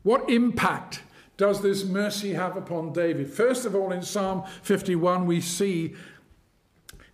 What 0.02 0.28
impact 0.28 1.00
does 1.38 1.62
this 1.62 1.82
mercy 1.82 2.34
have 2.34 2.58
upon 2.58 2.92
David? 2.92 3.32
First 3.32 3.64
of 3.64 3.74
all, 3.74 3.90
in 3.90 4.02
Psalm 4.02 4.44
51, 4.60 5.24
we 5.24 5.40
see 5.40 5.94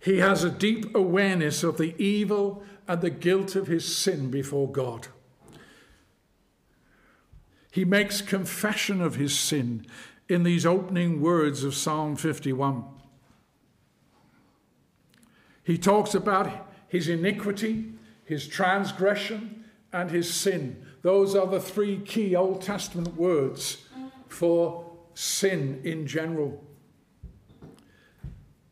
he 0.01 0.17
has 0.17 0.43
a 0.43 0.49
deep 0.49 0.95
awareness 0.95 1.63
of 1.63 1.77
the 1.77 1.95
evil 2.01 2.63
and 2.87 3.01
the 3.01 3.09
guilt 3.11 3.55
of 3.55 3.67
his 3.67 3.95
sin 3.95 4.31
before 4.31 4.69
God. 4.69 5.07
He 7.69 7.85
makes 7.85 8.21
confession 8.21 8.99
of 8.99 9.15
his 9.15 9.37
sin 9.37 9.85
in 10.27 10.43
these 10.43 10.65
opening 10.65 11.21
words 11.21 11.63
of 11.63 11.75
Psalm 11.75 12.15
51. 12.15 12.83
He 15.63 15.77
talks 15.77 16.15
about 16.15 16.67
his 16.87 17.07
iniquity, 17.07 17.93
his 18.25 18.47
transgression, 18.47 19.65
and 19.93 20.09
his 20.09 20.33
sin. 20.33 20.83
Those 21.03 21.35
are 21.35 21.47
the 21.47 21.61
three 21.61 21.99
key 21.99 22.35
Old 22.35 22.61
Testament 22.61 23.15
words 23.15 23.85
for 24.27 24.89
sin 25.13 25.79
in 25.83 26.07
general. 26.07 26.63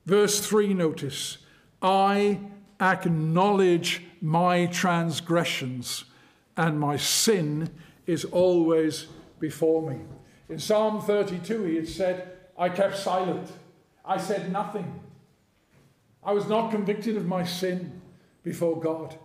Verse 0.10 0.40
3, 0.40 0.74
notice 0.74 1.38
I 1.84 2.40
acknowledge 2.82 4.02
my 4.22 4.66
transgressions, 4.66 6.06
and 6.58 6.80
my 6.80 6.98
sin 6.98 7.70
is 8.08 8.26
always 8.26 9.06
before 9.40 9.88
me. 9.88 10.00
In 10.50 10.58
Psalm 10.58 11.00
32, 11.00 11.64
he 11.66 11.76
had 11.76 11.88
said, 11.88 12.32
I 12.58 12.70
kept 12.70 12.98
silent. 12.98 13.52
I 14.04 14.18
said 14.18 14.52
nothing. 14.52 15.00
I 16.24 16.32
was 16.32 16.48
not 16.48 16.72
convicted 16.72 17.16
of 17.16 17.28
my 17.28 17.44
sin 17.44 18.02
before 18.42 18.80
God. 18.80 19.16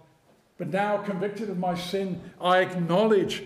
But 0.58 0.68
now, 0.68 0.98
convicted 0.98 1.48
of 1.48 1.56
my 1.56 1.76
sin, 1.76 2.20
I 2.38 2.58
acknowledge. 2.58 3.44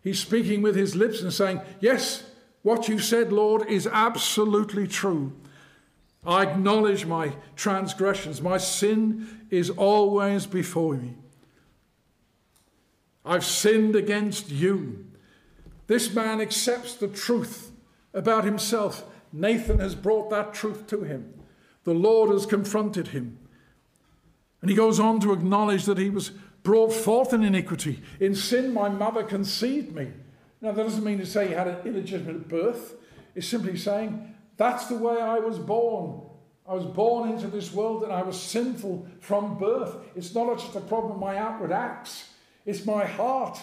He's 0.00 0.20
speaking 0.20 0.62
with 0.62 0.74
his 0.74 0.96
lips 0.96 1.20
and 1.20 1.34
saying, 1.34 1.60
Yes, 1.80 2.30
what 2.62 2.88
you 2.88 2.98
said, 2.98 3.30
Lord, 3.30 3.68
is 3.68 3.86
absolutely 3.86 4.86
true. 4.86 5.34
I 6.24 6.42
acknowledge 6.42 7.04
my 7.04 7.32
transgressions. 7.56 8.40
My 8.40 8.58
sin 8.58 9.46
is 9.50 9.70
always 9.70 10.46
before 10.46 10.94
me. 10.94 11.16
I've 13.24 13.44
sinned 13.44 13.96
against 13.96 14.50
you. 14.50 15.06
This 15.86 16.14
man 16.14 16.40
accepts 16.40 16.94
the 16.94 17.08
truth 17.08 17.72
about 18.14 18.44
himself. 18.44 19.04
Nathan 19.32 19.78
has 19.78 19.94
brought 19.94 20.30
that 20.30 20.54
truth 20.54 20.86
to 20.88 21.02
him. 21.02 21.34
The 21.84 21.94
Lord 21.94 22.30
has 22.30 22.46
confronted 22.46 23.08
him. 23.08 23.38
And 24.60 24.70
he 24.70 24.76
goes 24.76 25.00
on 25.00 25.18
to 25.20 25.32
acknowledge 25.32 25.84
that 25.86 25.98
he 25.98 26.10
was 26.10 26.30
brought 26.62 26.92
forth 26.92 27.32
in 27.32 27.42
iniquity. 27.42 28.00
In 28.20 28.36
sin, 28.36 28.72
my 28.72 28.88
mother 28.88 29.24
conceived 29.24 29.92
me. 29.92 30.12
Now, 30.60 30.70
that 30.70 30.84
doesn't 30.84 31.02
mean 31.02 31.18
to 31.18 31.26
say 31.26 31.48
he 31.48 31.54
had 31.54 31.66
an 31.66 31.78
illegitimate 31.84 32.46
birth. 32.48 32.94
It's 33.34 33.48
simply 33.48 33.76
saying, 33.76 34.32
that's 34.56 34.86
the 34.86 34.96
way 34.96 35.20
I 35.20 35.38
was 35.38 35.58
born. 35.58 36.22
I 36.68 36.74
was 36.74 36.84
born 36.84 37.30
into 37.30 37.48
this 37.48 37.72
world 37.72 38.04
and 38.04 38.12
I 38.12 38.22
was 38.22 38.40
sinful 38.40 39.06
from 39.20 39.58
birth. 39.58 39.96
It's 40.14 40.34
not 40.34 40.58
just 40.58 40.76
a 40.76 40.80
problem 40.80 41.12
of 41.12 41.18
my 41.18 41.36
outward 41.36 41.72
acts, 41.72 42.28
it's 42.64 42.86
my 42.86 43.04
heart. 43.04 43.60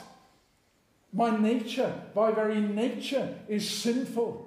My 1.12 1.36
nature, 1.36 1.91
by 2.13 2.31
very 2.31 2.62
nature, 2.62 3.36
is 3.48 3.67
sinful. 3.67 4.46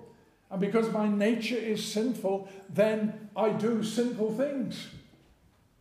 And 0.49 0.61
because 0.61 0.93
my 0.93 1.09
nature 1.09 1.57
is 1.57 1.85
sinful, 1.85 2.49
then 2.69 3.31
I 3.35 3.51
do 3.51 3.83
sinful 3.83 4.37
things. 4.37 4.87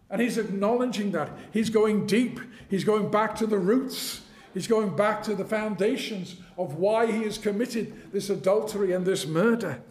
And 0.10 0.22
he's 0.22 0.38
acknowledging 0.38 1.12
that. 1.12 1.30
He's 1.51 1.70
going 1.70 2.08
deep. 2.08 2.39
He's 2.68 2.84
going 2.84 3.12
back 3.12 3.36
to 3.36 3.46
the 3.46 3.60
roots. 3.60 4.22
He's 4.53 4.68
going 4.68 4.96
back 4.96 5.24
to 5.24 5.36
the 5.36 5.46
foundations 5.46 6.38
of 6.58 6.75
why 6.75 7.12
he 7.12 7.24
has 7.24 7.38
committed 7.38 8.12
this 8.12 8.30
adultery 8.30 8.91
and 8.94 9.06
this 9.06 9.27
murder. 9.27 9.82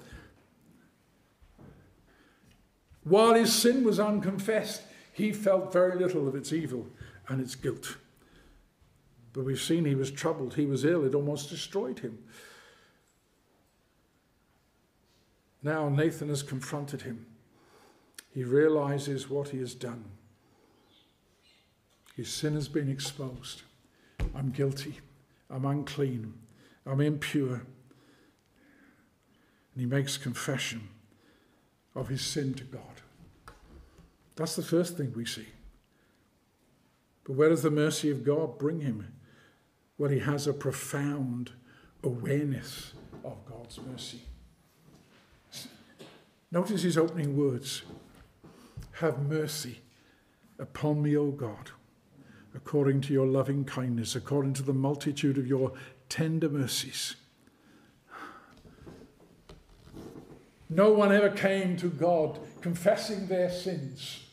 While 3.04 3.34
his 3.34 3.52
sin 3.52 3.84
was 3.84 3.98
unconfessed, 3.98 4.82
he 5.12 5.32
felt 5.32 5.72
very 5.72 5.96
little 5.98 6.28
of 6.28 6.34
its 6.34 6.52
evil 6.52 6.86
and 7.28 7.40
its 7.40 7.54
guilt. 7.54 7.96
But 9.32 9.44
we've 9.44 9.60
seen 9.60 9.84
he 9.84 9.94
was 9.94 10.10
troubled, 10.10 10.54
he 10.54 10.66
was 10.66 10.84
ill, 10.84 11.04
it 11.04 11.14
almost 11.14 11.50
destroyed 11.50 12.00
him. 12.00 12.18
Now 15.62 15.88
Nathan 15.88 16.28
has 16.28 16.42
confronted 16.42 17.02
him. 17.02 17.26
He 18.34 18.44
realizes 18.44 19.28
what 19.28 19.48
he 19.48 19.58
has 19.58 19.74
done. 19.74 20.04
His 22.16 22.28
sin 22.28 22.54
has 22.54 22.68
been 22.68 22.90
exposed. 22.90 23.62
I'm 24.34 24.50
guilty. 24.50 24.98
I'm 25.48 25.64
unclean. 25.64 26.34
I'm 26.86 27.00
impure. 27.00 27.54
And 27.54 27.64
he 29.76 29.86
makes 29.86 30.16
confession 30.16 30.88
of 31.94 32.08
his 32.08 32.22
sin 32.22 32.54
to 32.54 32.64
God. 32.64 32.82
That's 34.36 34.56
the 34.56 34.62
first 34.62 34.96
thing 34.96 35.12
we 35.14 35.26
see. 35.26 35.46
But 37.24 37.34
where 37.34 37.48
does 37.48 37.62
the 37.62 37.70
mercy 37.70 38.10
of 38.10 38.24
God 38.24 38.58
bring 38.58 38.80
him? 38.80 39.12
Well, 39.98 40.10
he 40.10 40.20
has 40.20 40.46
a 40.46 40.52
profound 40.52 41.52
awareness 42.02 42.94
of 43.24 43.44
God's 43.44 43.78
mercy. 43.80 44.22
Notice 46.50 46.82
his 46.82 46.96
opening 46.96 47.36
words 47.36 47.82
Have 48.92 49.28
mercy 49.28 49.80
upon 50.58 51.02
me, 51.02 51.16
O 51.16 51.30
God, 51.30 51.70
according 52.54 53.02
to 53.02 53.12
your 53.12 53.26
loving 53.26 53.64
kindness, 53.64 54.16
according 54.16 54.54
to 54.54 54.62
the 54.62 54.72
multitude 54.72 55.38
of 55.38 55.46
your 55.46 55.72
tender 56.08 56.48
mercies. 56.48 57.16
No 60.70 60.92
one 60.92 61.12
ever 61.12 61.30
came 61.30 61.76
to 61.78 61.88
God 61.88 62.38
confessing 62.60 63.26
their 63.26 63.50
sins 63.50 64.24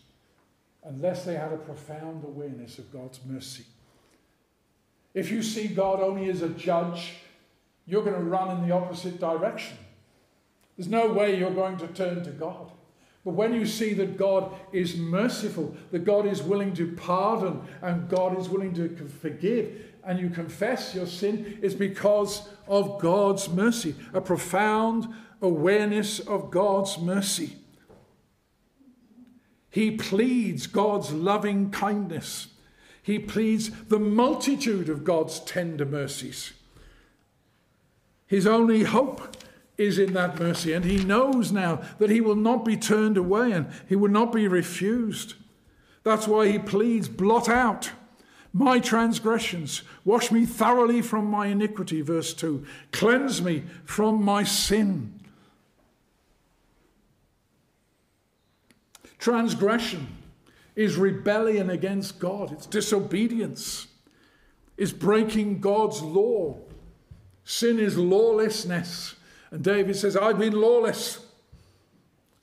unless 0.83 1.25
they 1.25 1.35
had 1.35 1.51
a 1.51 1.57
profound 1.57 2.23
awareness 2.23 2.77
of 2.77 2.93
God's 2.93 3.19
mercy. 3.25 3.65
If 5.15 5.31
you 5.31 5.41
see 5.41 5.67
God 5.67 5.99
only 5.99 6.29
as 6.29 6.43
a 6.43 6.49
judge, 6.49 7.15
you're 7.87 8.03
going 8.03 8.15
to 8.15 8.21
run 8.21 8.55
in 8.55 8.67
the 8.67 8.75
opposite 8.75 9.19
direction. 9.19 9.77
There's 10.77 10.87
no 10.87 11.11
way 11.11 11.39
you're 11.39 11.49
going 11.49 11.77
to 11.77 11.87
turn 11.87 12.23
to 12.23 12.29
God. 12.29 12.71
But 13.25 13.33
when 13.33 13.53
you 13.53 13.65
see 13.65 13.93
that 13.95 14.15
God 14.15 14.53
is 14.71 14.95
merciful, 14.95 15.75
that 15.91 16.05
God 16.05 16.27
is 16.27 16.43
willing 16.43 16.73
to 16.75 16.93
pardon, 16.93 17.61
and 17.81 18.07
God 18.07 18.39
is 18.39 18.47
willing 18.47 18.73
to 18.75 18.89
forgive, 19.21 19.81
and 20.05 20.19
you 20.19 20.29
confess 20.29 20.93
your 20.93 21.07
sin, 21.07 21.57
it's 21.61 21.73
because 21.73 22.47
of 22.67 23.01
God's 23.01 23.49
mercy, 23.49 23.95
a 24.13 24.21
profound 24.21 25.13
awareness 25.41 26.19
of 26.19 26.51
God's 26.51 26.97
mercy. 26.97 27.57
He 29.69 29.91
pleads 29.91 30.67
God's 30.67 31.11
loving 31.11 31.69
kindness. 31.69 32.47
He 33.03 33.19
pleads 33.19 33.69
the 33.85 33.99
multitude 33.99 34.89
of 34.89 35.03
God's 35.03 35.39
tender 35.41 35.85
mercies. 35.85 36.53
His 38.25 38.45
only 38.45 38.83
hope 38.83 39.37
is 39.77 39.99
in 39.99 40.13
that 40.13 40.39
mercy, 40.39 40.73
and 40.73 40.83
he 40.83 41.03
knows 41.03 41.51
now 41.51 41.81
that 41.99 42.09
he 42.09 42.19
will 42.19 42.35
not 42.35 42.65
be 42.65 42.75
turned 42.75 43.15
away 43.15 43.51
and 43.51 43.67
he 43.87 43.95
will 43.95 44.09
not 44.09 44.33
be 44.33 44.47
refused. 44.47 45.35
That's 46.03 46.27
why 46.27 46.47
he 46.47 46.59
pleads, 46.59 47.07
blot 47.07 47.47
out 47.47 47.91
my 48.53 48.79
transgressions, 48.79 49.83
wash 50.03 50.31
me 50.31 50.45
thoroughly 50.45 51.01
from 51.01 51.29
my 51.29 51.47
iniquity, 51.47 52.01
verse 52.01 52.33
2, 52.33 52.65
cleanse 52.91 53.41
me 53.41 53.63
from 53.85 54.23
my 54.23 54.43
sin. 54.43 55.16
Transgression 59.19 60.07
is 60.75 60.95
rebellion 60.95 61.69
against 61.69 62.19
God, 62.19 62.51
it's 62.51 62.67
disobedience, 62.67 63.87
is 64.77 64.93
breaking 64.93 65.59
God's 65.59 66.01
law. 66.01 66.59
Sin 67.43 67.79
is 67.79 67.97
lawlessness. 67.97 69.15
And 69.49 69.63
David 69.63 69.95
says, 69.95 70.15
I've 70.15 70.37
been 70.37 70.53
lawless. 70.53 71.25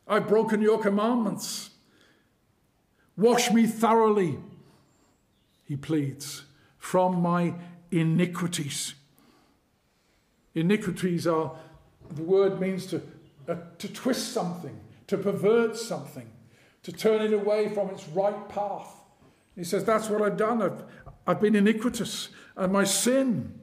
I've 0.09 0.27
broken 0.27 0.61
your 0.61 0.81
commandments. 0.81 1.71
Wash 3.17 3.53
me 3.53 3.67
thoroughly, 3.67 4.39
he 5.65 5.77
pleads, 5.77 6.43
from 6.79 7.23
my 7.23 7.55
iniquities. 7.93 8.95
Iniquities 10.57 11.27
are, 11.27 11.53
the 12.11 12.23
word 12.23 12.61
means 12.61 12.87
to, 12.87 13.01
uh, 13.49 13.55
to 13.79 13.93
twist 13.93 14.33
something, 14.33 14.81
to 15.07 15.17
pervert 15.17 15.77
something 15.77 16.29
to 16.85 16.93
turn 16.93 17.23
it 17.23 17.33
away 17.33 17.69
from 17.69 17.91
its 17.91 18.09
right 18.11 18.49
path. 18.49 18.95
He 19.57 19.65
says, 19.65 19.85
That's 19.85 20.09
what 20.09 20.23
I've 20.23 20.37
done. 20.37 20.63
I've, 20.63 20.85
I've 21.27 21.41
been 21.41 21.57
iniquitous, 21.57 22.29
and 22.57 22.73
my 22.73 22.85
sin. 22.85 23.59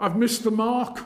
I've 0.00 0.16
missed 0.16 0.44
the 0.44 0.50
mark. 0.50 1.00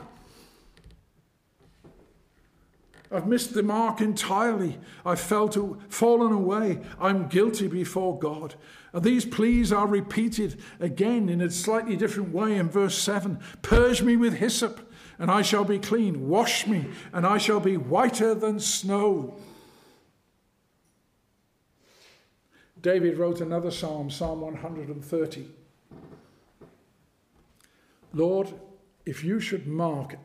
I've 3.11 3.27
missed 3.27 3.53
the 3.53 3.63
mark 3.63 4.01
entirely. 4.01 4.79
I've 5.05 5.19
fell 5.19 5.47
to, 5.49 5.79
fallen 5.89 6.31
away. 6.31 6.79
I'm 6.99 7.27
guilty 7.27 7.67
before 7.67 8.17
God. 8.17 8.55
And 8.91 9.03
these 9.03 9.25
pleas 9.25 9.71
are 9.71 9.87
repeated 9.87 10.59
again 10.79 11.29
in 11.29 11.41
a 11.41 11.51
slightly 11.51 11.95
different 11.95 12.33
way 12.33 12.55
in 12.55 12.69
verse 12.69 12.97
7 12.97 13.39
Purge 13.61 14.01
me 14.01 14.15
with 14.15 14.35
hyssop, 14.35 14.91
and 15.19 15.29
I 15.29 15.41
shall 15.41 15.65
be 15.65 15.79
clean. 15.79 16.27
Wash 16.27 16.65
me, 16.67 16.87
and 17.11 17.25
I 17.25 17.37
shall 17.37 17.59
be 17.59 17.77
whiter 17.77 18.33
than 18.33 18.59
snow. 18.59 19.37
David 22.83 23.17
wrote 23.17 23.39
another 23.39 23.71
psalm, 23.71 24.09
Psalm 24.09 24.41
130. 24.41 25.47
Lord, 28.13 28.53
if 29.05 29.23
you 29.23 29.39
should 29.39 29.65
mark 29.65 30.17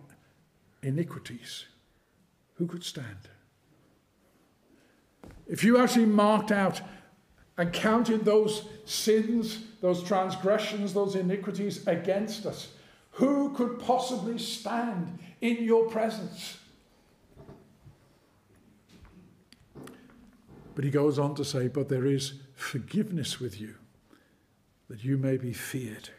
iniquities, 0.83 1.67
who 2.57 2.67
could 2.67 2.83
stand? 2.83 3.29
If 5.47 5.63
you 5.63 5.79
actually 5.79 6.07
marked 6.07 6.51
out 6.51 6.81
and 7.57 7.73
counted 7.73 8.25
those 8.25 8.65
sins, 8.85 9.65
those 9.81 10.03
transgressions, 10.03 10.93
those 10.93 11.15
iniquities 11.15 11.87
against 11.87 12.45
us, 12.45 12.73
who 13.13 13.55
could 13.55 13.79
possibly 13.79 14.37
stand 14.37 15.17
in 15.41 15.63
your 15.63 15.89
presence? 15.89 16.59
But 20.75 20.85
he 20.85 20.91
goes 20.91 21.21
on 21.21 21.37
to 21.37 21.45
say, 21.45 21.69
But 21.69 21.89
there 21.89 22.05
is 22.05 22.35
forgiveness 22.59 23.39
with 23.39 23.61
you, 23.61 23.77
that 24.89 25.05
you 25.05 25.17
may 25.17 25.37
be 25.37 25.53
feared. 25.53 26.11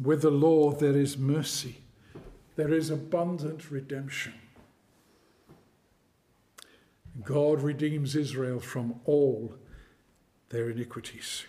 With 0.00 0.22
the 0.22 0.30
law, 0.30 0.72
there 0.72 0.96
is 0.96 1.16
mercy, 1.16 1.76
there 2.56 2.72
is 2.72 2.90
abundant 2.90 3.70
redemption. 3.70 4.34
God 7.22 7.62
redeems 7.62 8.16
Israel 8.16 8.60
from 8.60 9.00
all 9.04 9.54
their 10.48 10.70
iniquities. 10.70 11.44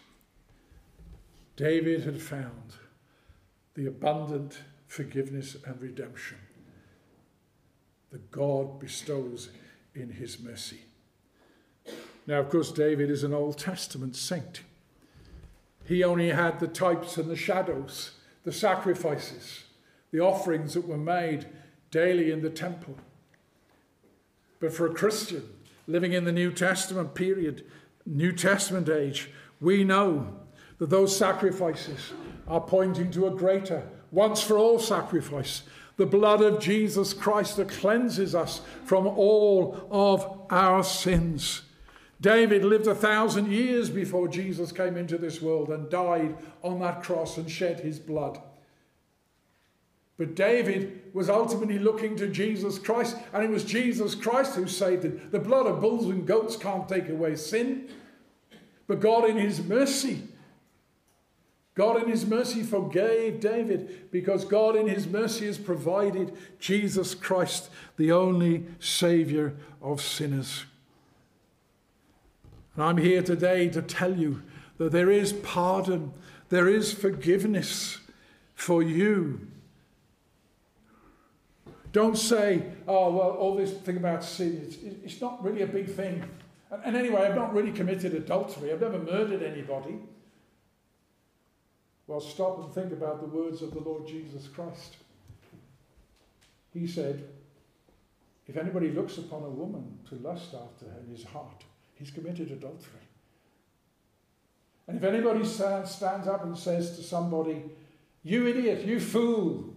David 1.55 2.03
had 2.03 2.21
found 2.21 2.75
the 3.73 3.87
abundant 3.87 4.59
forgiveness 4.87 5.57
and 5.65 5.81
redemption 5.81 6.37
that 8.11 8.29
God 8.29 8.79
bestows 8.79 9.49
in 9.95 10.11
his 10.11 10.39
mercy. 10.39 10.81
Now, 12.31 12.39
of 12.39 12.49
course, 12.49 12.71
David 12.71 13.09
is 13.09 13.25
an 13.25 13.33
Old 13.33 13.57
Testament 13.57 14.15
saint. 14.15 14.61
He 15.83 16.01
only 16.01 16.29
had 16.29 16.61
the 16.61 16.67
types 16.69 17.17
and 17.17 17.29
the 17.29 17.35
shadows, 17.35 18.11
the 18.45 18.53
sacrifices, 18.53 19.65
the 20.11 20.21
offerings 20.21 20.75
that 20.75 20.87
were 20.87 20.95
made 20.95 21.47
daily 21.91 22.31
in 22.31 22.41
the 22.41 22.49
temple. 22.49 22.95
But 24.61 24.71
for 24.71 24.87
a 24.87 24.93
Christian 24.93 25.43
living 25.87 26.13
in 26.13 26.23
the 26.23 26.31
New 26.31 26.53
Testament 26.53 27.15
period, 27.15 27.65
New 28.05 28.31
Testament 28.31 28.87
age, 28.87 29.29
we 29.59 29.83
know 29.83 30.33
that 30.77 30.89
those 30.89 31.13
sacrifices 31.13 32.13
are 32.47 32.61
pointing 32.61 33.11
to 33.11 33.27
a 33.27 33.31
greater, 33.31 33.85
once 34.09 34.41
for 34.41 34.57
all 34.57 34.79
sacrifice 34.79 35.63
the 35.97 36.05
blood 36.05 36.41
of 36.41 36.61
Jesus 36.61 37.11
Christ 37.13 37.57
that 37.57 37.67
cleanses 37.67 38.33
us 38.33 38.61
from 38.85 39.05
all 39.05 39.85
of 39.91 40.45
our 40.49 40.81
sins. 40.85 41.63
David 42.21 42.63
lived 42.63 42.87
a 42.87 42.95
thousand 42.95 43.51
years 43.51 43.89
before 43.89 44.27
Jesus 44.27 44.71
came 44.71 44.95
into 44.95 45.17
this 45.17 45.41
world 45.41 45.69
and 45.69 45.89
died 45.89 46.37
on 46.61 46.79
that 46.79 47.03
cross 47.03 47.37
and 47.37 47.49
shed 47.49 47.79
his 47.79 47.99
blood. 47.99 48.39
But 50.17 50.35
David 50.35 51.01
was 51.13 51.29
ultimately 51.29 51.79
looking 51.79 52.15
to 52.17 52.27
Jesus 52.27 52.77
Christ, 52.77 53.17
and 53.33 53.43
it 53.43 53.49
was 53.49 53.63
Jesus 53.63 54.13
Christ 54.13 54.55
who 54.55 54.67
saved 54.67 55.03
him. 55.03 55.29
The 55.31 55.39
blood 55.39 55.65
of 55.65 55.81
bulls 55.81 56.05
and 56.05 56.27
goats 56.27 56.55
can't 56.55 56.87
take 56.87 57.09
away 57.09 57.35
sin. 57.35 57.89
But 58.85 58.99
God, 58.99 59.27
in 59.27 59.37
his 59.37 59.63
mercy, 59.63 60.21
God, 61.73 62.03
in 62.03 62.09
His 62.09 62.25
mercy, 62.25 62.63
forgave 62.63 63.39
David 63.39 64.11
because 64.11 64.43
God, 64.43 64.75
in 64.75 64.87
His 64.87 65.07
mercy, 65.07 65.45
has 65.45 65.57
provided 65.57 66.37
Jesus 66.59 67.15
Christ, 67.15 67.69
the 67.97 68.11
only 68.11 68.65
Savior 68.79 69.55
of 69.81 70.01
sinners. 70.01 70.65
And 72.75 72.83
I'm 72.83 72.97
here 72.97 73.21
today 73.21 73.69
to 73.69 73.81
tell 73.81 74.15
you 74.15 74.43
that 74.77 74.91
there 74.91 75.11
is 75.11 75.33
pardon, 75.33 76.13
there 76.49 76.69
is 76.69 76.93
forgiveness 76.93 77.99
for 78.53 78.81
you. 78.81 79.47
Don't 81.91 82.17
say, 82.17 82.63
oh, 82.87 83.11
well, 83.11 83.31
all 83.31 83.55
this 83.55 83.73
thing 83.73 83.97
about 83.97 84.23
sin, 84.23 84.61
it's, 84.65 84.77
it's 85.03 85.21
not 85.21 85.43
really 85.43 85.63
a 85.63 85.67
big 85.67 85.93
thing. 85.93 86.23
And, 86.71 86.81
and 86.85 86.95
anyway, 86.95 87.23
I've 87.23 87.35
not 87.35 87.53
really 87.53 87.71
committed 87.71 88.13
adultery, 88.13 88.71
I've 88.71 88.81
never 88.81 88.99
murdered 88.99 89.43
anybody. 89.43 89.99
Well, 92.07 92.21
stop 92.21 92.63
and 92.63 92.73
think 92.73 92.93
about 92.93 93.21
the 93.21 93.27
words 93.27 93.61
of 93.61 93.73
the 93.73 93.79
Lord 93.79 94.07
Jesus 94.07 94.47
Christ. 94.47 94.97
He 96.73 96.87
said, 96.87 97.23
If 98.47 98.57
anybody 98.57 98.91
looks 98.91 99.17
upon 99.17 99.43
a 99.43 99.49
woman 99.49 99.99
to 100.09 100.15
lust 100.15 100.53
after 100.53 100.85
her 100.85 100.99
in 101.05 101.13
his 101.13 101.25
heart, 101.25 101.65
he's 102.01 102.11
committed 102.11 102.49
adultery. 102.51 102.99
And 104.87 104.97
if 104.97 105.03
anybody 105.03 105.45
stands 105.45 106.27
up 106.27 106.43
and 106.43 106.57
says 106.57 106.97
to 106.97 107.03
somebody, 107.03 107.63
You 108.23 108.47
idiot, 108.47 108.85
you 108.85 108.99
fool, 108.99 109.73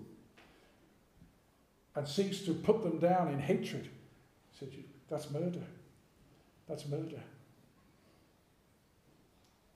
and 1.94 2.08
seeks 2.08 2.38
to 2.40 2.54
put 2.54 2.82
them 2.82 2.98
down 2.98 3.28
in 3.28 3.38
hatred, 3.38 3.88
said, 4.58 4.70
That's 5.08 5.30
murder. 5.30 5.60
That's 6.66 6.88
murder. 6.88 7.20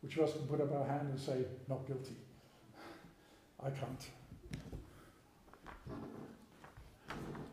Which 0.01 0.17
of 0.17 0.25
us 0.25 0.33
can 0.33 0.47
put 0.47 0.63
up 0.63 0.73
our 0.73 0.87
hand 0.87 1.09
and 1.11 1.21
say, 1.21 1.45
Not 1.69 1.87
guilty? 1.87 2.17
I 3.63 3.71
can't. 3.71 4.09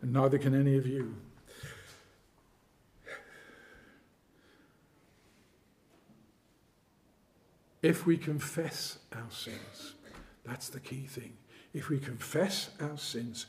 And 0.00 0.12
neither 0.12 0.38
can 0.38 0.58
any 0.58 0.78
of 0.78 0.86
you. 0.86 1.14
If 7.82 8.06
we 8.06 8.16
confess 8.16 8.98
our 9.12 9.30
sins, 9.30 9.94
that's 10.44 10.68
the 10.68 10.80
key 10.80 11.06
thing. 11.06 11.34
If 11.72 11.88
we 11.88 11.98
confess 11.98 12.70
our 12.80 12.96
sins, 12.96 13.46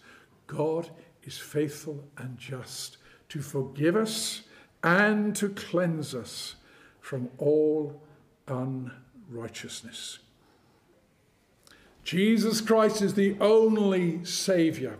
God 0.47 0.89
is 1.23 1.37
faithful 1.37 2.03
and 2.17 2.37
just 2.37 2.97
to 3.29 3.41
forgive 3.41 3.95
us 3.95 4.43
and 4.83 5.35
to 5.35 5.49
cleanse 5.49 6.13
us 6.13 6.55
from 6.99 7.29
all 7.37 8.01
unrighteousness. 8.47 10.19
Jesus 12.03 12.61
Christ 12.61 13.01
is 13.01 13.15
the 13.15 13.35
only 13.41 14.23
Savior. 14.23 14.97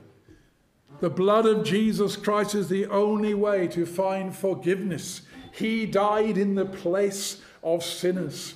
The 1.00 1.10
blood 1.10 1.46
of 1.46 1.64
Jesus 1.64 2.16
Christ 2.16 2.56
is 2.56 2.70
the 2.70 2.88
only 2.88 3.34
way 3.34 3.68
to 3.68 3.86
find 3.86 4.36
forgiveness. 4.36 5.22
He 5.54 5.86
died 5.86 6.38
in 6.38 6.56
the 6.56 6.66
place 6.66 7.42
of 7.64 7.84
sinners. 7.84 8.56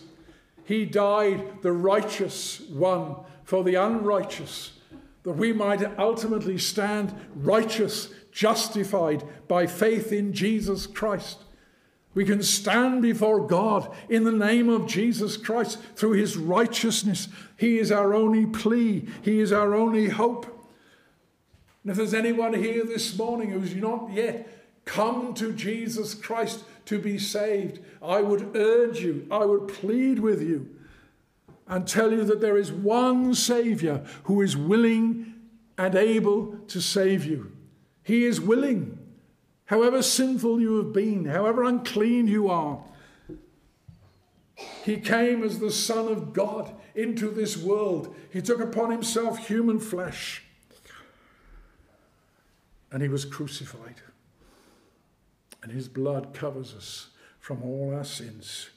He 0.71 0.85
died, 0.85 1.63
the 1.63 1.73
righteous 1.73 2.61
one, 2.61 3.17
for 3.43 3.61
the 3.61 3.75
unrighteous, 3.75 4.71
that 5.23 5.33
we 5.33 5.51
might 5.51 5.99
ultimately 5.99 6.57
stand 6.57 7.13
righteous, 7.35 8.07
justified 8.31 9.21
by 9.49 9.67
faith 9.67 10.13
in 10.13 10.31
Jesus 10.31 10.87
Christ. 10.87 11.39
We 12.13 12.23
can 12.23 12.41
stand 12.41 13.01
before 13.01 13.45
God 13.45 13.93
in 14.07 14.23
the 14.23 14.31
name 14.31 14.69
of 14.69 14.87
Jesus 14.87 15.35
Christ 15.35 15.77
through 15.97 16.13
his 16.13 16.37
righteousness. 16.37 17.27
He 17.57 17.77
is 17.77 17.91
our 17.91 18.13
only 18.13 18.45
plea, 18.45 19.09
he 19.23 19.41
is 19.41 19.51
our 19.51 19.75
only 19.75 20.07
hope. 20.07 20.45
And 21.83 21.91
if 21.91 21.97
there's 21.97 22.13
anyone 22.13 22.53
here 22.53 22.85
this 22.85 23.17
morning 23.17 23.49
who's 23.49 23.75
not 23.75 24.13
yet 24.13 24.47
come 24.85 25.33
to 25.33 25.51
Jesus 25.51 26.13
Christ 26.13 26.63
to 26.85 26.99
be 26.99 27.17
saved, 27.17 27.79
I 28.01 28.21
would 28.21 28.55
urge 28.55 28.99
you, 28.99 29.27
I 29.31 29.45
would 29.45 29.67
plead 29.67 30.19
with 30.19 30.41
you 30.41 30.69
and 31.67 31.87
tell 31.87 32.11
you 32.11 32.23
that 32.25 32.41
there 32.41 32.57
is 32.57 32.71
one 32.71 33.33
Savior 33.33 34.03
who 34.23 34.41
is 34.41 34.57
willing 34.57 35.33
and 35.77 35.95
able 35.95 36.57
to 36.67 36.81
save 36.81 37.25
you. 37.25 37.51
He 38.03 38.25
is 38.25 38.41
willing 38.41 38.97
however 39.65 40.03
sinful 40.03 40.59
you 40.59 40.77
have 40.77 40.91
been, 40.91 41.25
however 41.25 41.63
unclean 41.63 42.27
you 42.27 42.49
are. 42.49 42.83
He 44.83 44.97
came 44.97 45.43
as 45.43 45.59
the 45.59 45.71
Son 45.71 46.07
of 46.07 46.33
God 46.33 46.73
into 46.93 47.29
this 47.29 47.55
world. 47.55 48.13
He 48.31 48.41
took 48.41 48.59
upon 48.59 48.91
himself 48.91 49.47
human 49.47 49.79
flesh. 49.79 50.43
And 52.91 53.01
he 53.01 53.07
was 53.07 53.23
crucified. 53.23 54.01
And 55.63 55.71
his 55.71 55.87
blood 55.87 56.33
covers 56.33 56.73
us 56.73 57.07
from 57.39 57.63
all 57.63 57.93
our 57.95 58.03
sins. 58.03 58.69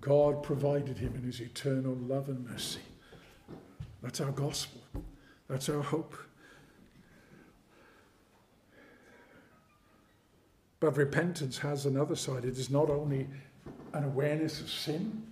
God 0.00 0.42
provided 0.42 0.98
him 0.98 1.14
in 1.14 1.22
his 1.22 1.40
eternal 1.40 1.94
love 1.94 2.28
and 2.28 2.48
mercy. 2.48 2.80
That's 4.02 4.20
our 4.20 4.30
gospel. 4.30 4.80
That's 5.48 5.68
our 5.68 5.82
hope. 5.82 6.16
But 10.80 10.96
repentance 10.96 11.58
has 11.58 11.86
another 11.86 12.14
side. 12.14 12.44
It 12.44 12.56
is 12.56 12.70
not 12.70 12.90
only 12.90 13.26
an 13.92 14.04
awareness 14.04 14.60
of 14.60 14.70
sin, 14.70 15.26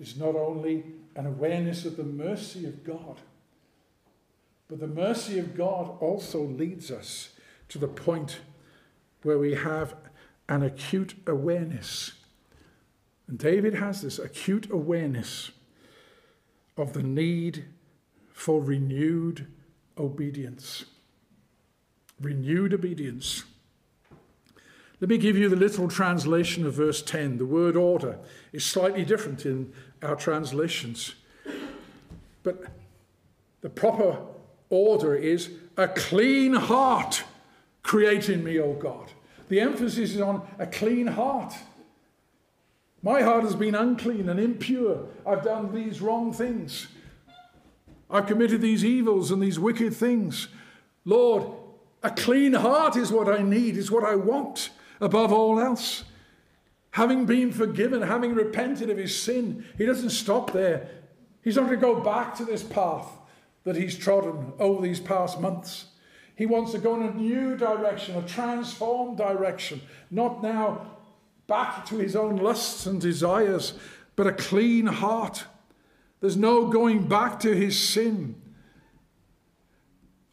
it's 0.00 0.16
not 0.16 0.36
only 0.36 0.84
an 1.16 1.26
awareness 1.26 1.84
of 1.84 1.96
the 1.96 2.04
mercy 2.04 2.66
of 2.66 2.84
God, 2.84 3.20
but 4.72 4.80
the 4.80 4.86
mercy 4.86 5.38
of 5.38 5.54
God 5.54 5.98
also 6.00 6.42
leads 6.42 6.90
us 6.90 7.28
to 7.68 7.76
the 7.76 7.86
point 7.86 8.40
where 9.22 9.36
we 9.36 9.54
have 9.54 9.94
an 10.48 10.62
acute 10.62 11.14
awareness. 11.26 12.12
And 13.28 13.38
David 13.38 13.74
has 13.74 14.00
this 14.00 14.18
acute 14.18 14.70
awareness 14.70 15.50
of 16.78 16.94
the 16.94 17.02
need 17.02 17.66
for 18.32 18.62
renewed 18.62 19.46
obedience. 19.98 20.86
Renewed 22.18 22.72
obedience. 22.72 23.44
Let 25.02 25.10
me 25.10 25.18
give 25.18 25.36
you 25.36 25.50
the 25.50 25.56
literal 25.56 25.88
translation 25.88 26.64
of 26.64 26.72
verse 26.72 27.02
10. 27.02 27.36
The 27.36 27.44
word 27.44 27.76
order 27.76 28.18
is 28.54 28.64
slightly 28.64 29.04
different 29.04 29.44
in 29.44 29.70
our 30.00 30.16
translations. 30.16 31.14
But 32.42 32.64
the 33.60 33.68
proper 33.68 34.16
order 34.72 35.14
is 35.14 35.50
a 35.76 35.86
clean 35.86 36.54
heart 36.54 37.24
create 37.82 38.28
in 38.28 38.42
me, 38.42 38.58
O 38.58 38.72
God. 38.72 39.10
The 39.48 39.60
emphasis 39.60 40.14
is 40.14 40.20
on 40.20 40.46
a 40.58 40.66
clean 40.66 41.08
heart. 41.08 41.52
My 43.02 43.20
heart 43.20 43.44
has 43.44 43.54
been 43.54 43.74
unclean 43.74 44.28
and 44.28 44.40
impure. 44.40 45.06
I've 45.26 45.44
done 45.44 45.74
these 45.74 46.00
wrong 46.00 46.32
things. 46.32 46.86
I've 48.10 48.26
committed 48.26 48.62
these 48.62 48.84
evils 48.84 49.30
and 49.30 49.42
these 49.42 49.58
wicked 49.58 49.94
things. 49.94 50.48
Lord, 51.04 51.52
a 52.02 52.10
clean 52.10 52.54
heart 52.54 52.96
is 52.96 53.12
what 53.12 53.28
I 53.28 53.42
need, 53.42 53.76
is 53.76 53.90
what 53.90 54.04
I 54.04 54.14
want 54.14 54.70
above 55.00 55.32
all 55.32 55.60
else. 55.60 56.04
Having 56.92 57.26
been 57.26 57.52
forgiven, 57.52 58.02
having 58.02 58.34
repented 58.34 58.88
of 58.88 58.96
his 58.96 59.20
sin, 59.20 59.66
he 59.76 59.84
doesn't 59.84 60.10
stop 60.10 60.52
there. 60.52 60.88
He's 61.42 61.56
not 61.56 61.66
going 61.66 61.80
to 61.80 61.86
go 61.86 62.00
back 62.00 62.34
to 62.36 62.44
this 62.44 62.62
path 62.62 63.08
that 63.64 63.76
he's 63.76 63.96
trodden 63.96 64.52
over 64.58 64.82
these 64.82 65.00
past 65.00 65.40
months. 65.40 65.86
He 66.34 66.46
wants 66.46 66.72
to 66.72 66.78
go 66.78 66.94
in 66.96 67.02
a 67.02 67.14
new 67.14 67.56
direction, 67.56 68.16
a 68.16 68.22
transformed 68.22 69.18
direction, 69.18 69.80
not 70.10 70.42
now 70.42 70.86
back 71.46 71.84
to 71.86 71.98
his 71.98 72.16
own 72.16 72.36
lusts 72.36 72.86
and 72.86 73.00
desires, 73.00 73.74
but 74.16 74.26
a 74.26 74.32
clean 74.32 74.86
heart. 74.86 75.44
There's 76.20 76.36
no 76.36 76.66
going 76.66 77.08
back 77.08 77.40
to 77.40 77.54
his 77.54 77.78
sin. 77.78 78.36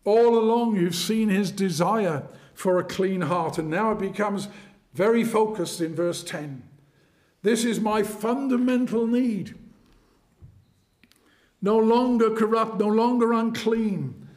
All 0.05 0.37
along, 0.37 0.75
you've 0.77 0.95
seen 0.95 1.29
his 1.29 1.51
desire 1.51 2.23
for 2.53 2.79
a 2.79 2.83
clean 2.83 3.21
heart, 3.21 3.57
and 3.57 3.69
now 3.69 3.91
it 3.91 3.99
becomes 3.99 4.47
very 4.93 5.23
focused 5.23 5.81
in 5.81 5.93
verse 5.93 6.23
10. 6.23 6.63
This 7.41 7.63
is 7.63 7.79
my 7.79 8.03
fundamental 8.03 9.07
need. 9.07 9.55
No 11.61 11.77
longer 11.77 12.29
corrupt, 12.31 12.79
no 12.79 12.87
longer 12.87 13.33
unclean, 13.33 14.27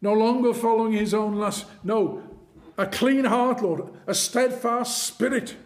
no 0.00 0.12
longer 0.12 0.54
following 0.54 0.92
his 0.92 1.12
own 1.12 1.36
lust. 1.36 1.66
No, 1.82 2.22
a 2.78 2.86
clean 2.86 3.24
heart, 3.24 3.62
Lord, 3.62 3.88
a 4.06 4.14
steadfast 4.14 5.02
spirit, 5.02 5.56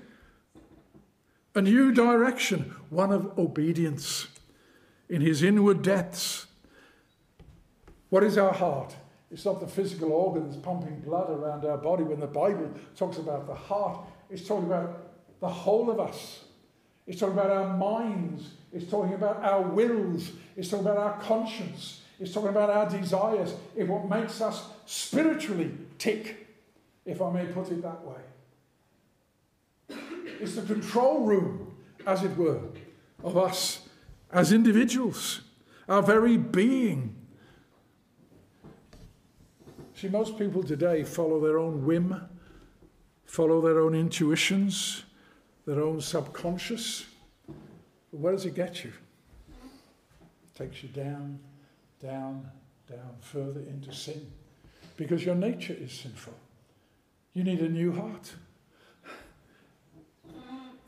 a 1.55 1.63
new 1.63 1.93
direction, 1.93 2.75
one 2.91 3.13
of 3.13 3.39
obedience 3.39 4.29
in 5.09 5.21
his 5.21 5.43
inward 5.43 5.83
depths. 5.83 6.47
What 8.09 8.23
is 8.23 8.39
our 8.39 8.53
heart? 8.53 8.95
It's 9.31 9.45
not 9.45 9.61
the 9.61 9.67
physical 9.67 10.13
organs 10.13 10.57
pumping 10.57 11.01
blood 11.01 11.31
around 11.31 11.65
our 11.65 11.79
body. 11.79 12.05
When 12.05 12.21
the 12.21 12.27
Bible 12.27 12.71
talks 12.97 13.19
about 13.19 13.47
the 13.47 13.55
heart, 13.55 13.99
it's 14.31 14.47
talking 14.47 14.67
about 14.67 15.41
the 15.41 15.49
whole 15.49 15.91
of 15.91 16.01
us. 16.01 16.45
It's 17.07 17.21
talking 17.21 17.39
about 17.39 17.51
our 17.51 17.77
minds. 17.77 18.51
It's 18.73 18.91
talking 18.91 19.15
about 19.15 19.43
our 19.45 19.63
wills. 19.63 20.33
It's 20.57 20.69
talking 20.69 20.87
about 20.87 20.99
our 20.99 21.21
conscience. 21.21 22.01
It's 22.19 22.33
talking 22.33 22.51
about 22.51 22.71
our 22.71 22.89
desires. 22.89 23.55
It's 23.77 23.89
what 23.89 24.09
makes 24.09 24.41
us 24.41 24.67
spiritually 24.87 25.71
tick, 25.99 26.49
if 27.05 27.23
I 27.23 27.31
may 27.31 27.47
put 27.47 27.71
it 27.71 27.83
that 27.83 28.05
way. 28.05 29.97
It's 30.41 30.57
the 30.57 30.63
control 30.63 31.25
room, 31.25 31.77
as 32.07 32.23
it 32.23 32.37
were, 32.37 32.61
of 33.23 33.37
us 33.37 33.87
as 34.31 34.53
individuals, 34.53 35.43
our 35.89 36.03
very 36.03 36.37
being. 36.37 37.15
See, 39.95 40.09
most 40.09 40.39
people 40.39 40.63
today 40.63 41.05
follow 41.05 41.41
their 41.41 41.59
own 41.59 41.87
whim, 41.87 42.29
follow 43.25 43.63
their 43.63 43.81
own 43.81 43.95
intuitions, 43.95 45.06
their 45.67 45.83
own 45.83 46.01
subconscious. 46.01 47.05
But 47.47 48.21
where 48.21 48.33
does 48.33 48.47
it 48.47 48.55
get 48.55 48.85
you? 48.85 48.93
It 49.51 50.55
takes 50.57 50.83
you 50.83 50.89
down, 50.89 51.41
down, 52.01 52.49
down, 52.89 53.17
further 53.21 53.61
into 53.61 53.93
sin. 53.93 54.31
Because 54.97 55.25
your 55.25 55.35
nature 55.35 55.77
is 55.79 55.93
sinful. 55.93 56.33
You 57.35 57.45
need 57.45 57.61
a 57.61 57.69
new 57.69 57.93
heart. 57.93 58.33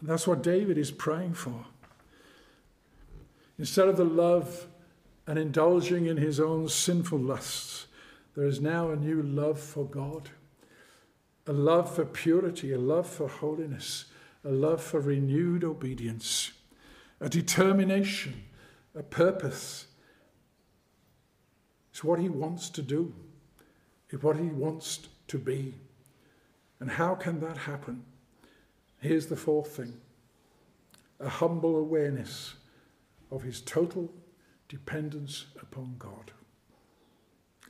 And 0.00 0.08
that's 0.08 0.26
what 0.26 0.42
David 0.42 0.78
is 0.78 0.90
praying 0.90 1.34
for. 1.34 1.66
Instead 3.58 3.88
of 3.88 3.96
the 3.96 4.04
love 4.04 4.66
and 5.26 5.38
indulging 5.38 6.06
in 6.06 6.16
his 6.16 6.38
own 6.38 6.68
sinful 6.68 7.18
lusts, 7.18 7.86
there 8.36 8.46
is 8.46 8.60
now 8.60 8.90
a 8.90 8.96
new 8.96 9.20
love 9.20 9.58
for 9.58 9.84
God, 9.84 10.30
a 11.46 11.52
love 11.52 11.92
for 11.92 12.04
purity, 12.04 12.72
a 12.72 12.78
love 12.78 13.08
for 13.08 13.26
holiness, 13.26 14.04
a 14.44 14.50
love 14.50 14.82
for 14.82 15.00
renewed 15.00 15.64
obedience, 15.64 16.52
a 17.20 17.28
determination, 17.28 18.44
a 18.94 19.02
purpose. 19.02 19.86
It's 21.90 22.04
what 22.04 22.18
he 22.18 22.28
wants 22.28 22.70
to 22.70 22.82
do, 22.82 23.14
it's 24.10 24.22
what 24.22 24.36
he 24.36 24.46
wants 24.46 25.00
to 25.28 25.38
be. 25.38 25.74
And 26.80 26.90
how 26.90 27.16
can 27.16 27.40
that 27.40 27.56
happen? 27.56 28.04
Here's 29.00 29.26
the 29.26 29.36
fourth 29.36 29.76
thing 29.76 30.00
a 31.20 31.28
humble 31.28 31.76
awareness 31.76 32.54
of 33.30 33.42
his 33.42 33.60
total 33.60 34.12
dependence 34.68 35.46
upon 35.60 35.96
God 35.98 36.30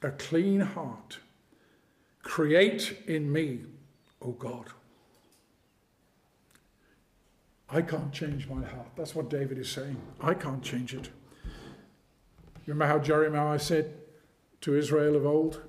a 0.03 0.11
clean 0.11 0.61
heart. 0.61 1.19
Create 2.23 2.99
in 3.07 3.33
me, 3.33 3.61
O 4.21 4.33
God. 4.33 4.67
I 7.71 7.83
can't 7.83 8.13
change 8.13 8.49
my 8.49 8.65
heart. 8.65 8.89
That's 8.97 9.15
what 9.15 9.29
David 9.29 9.59
is 9.59 9.71
saying. 9.71 9.97
I 10.21 10.35
can't 10.35 10.63
change 10.63 10.95
it. 10.95 11.11
You 12.67 12.75
remember 12.75 12.93
how 12.93 12.99
Jeremiah 12.99 13.59
said 13.59 13.95
to 14.63 14.77
Israel 14.77 15.17
of 15.17 15.27
old, 15.27 15.63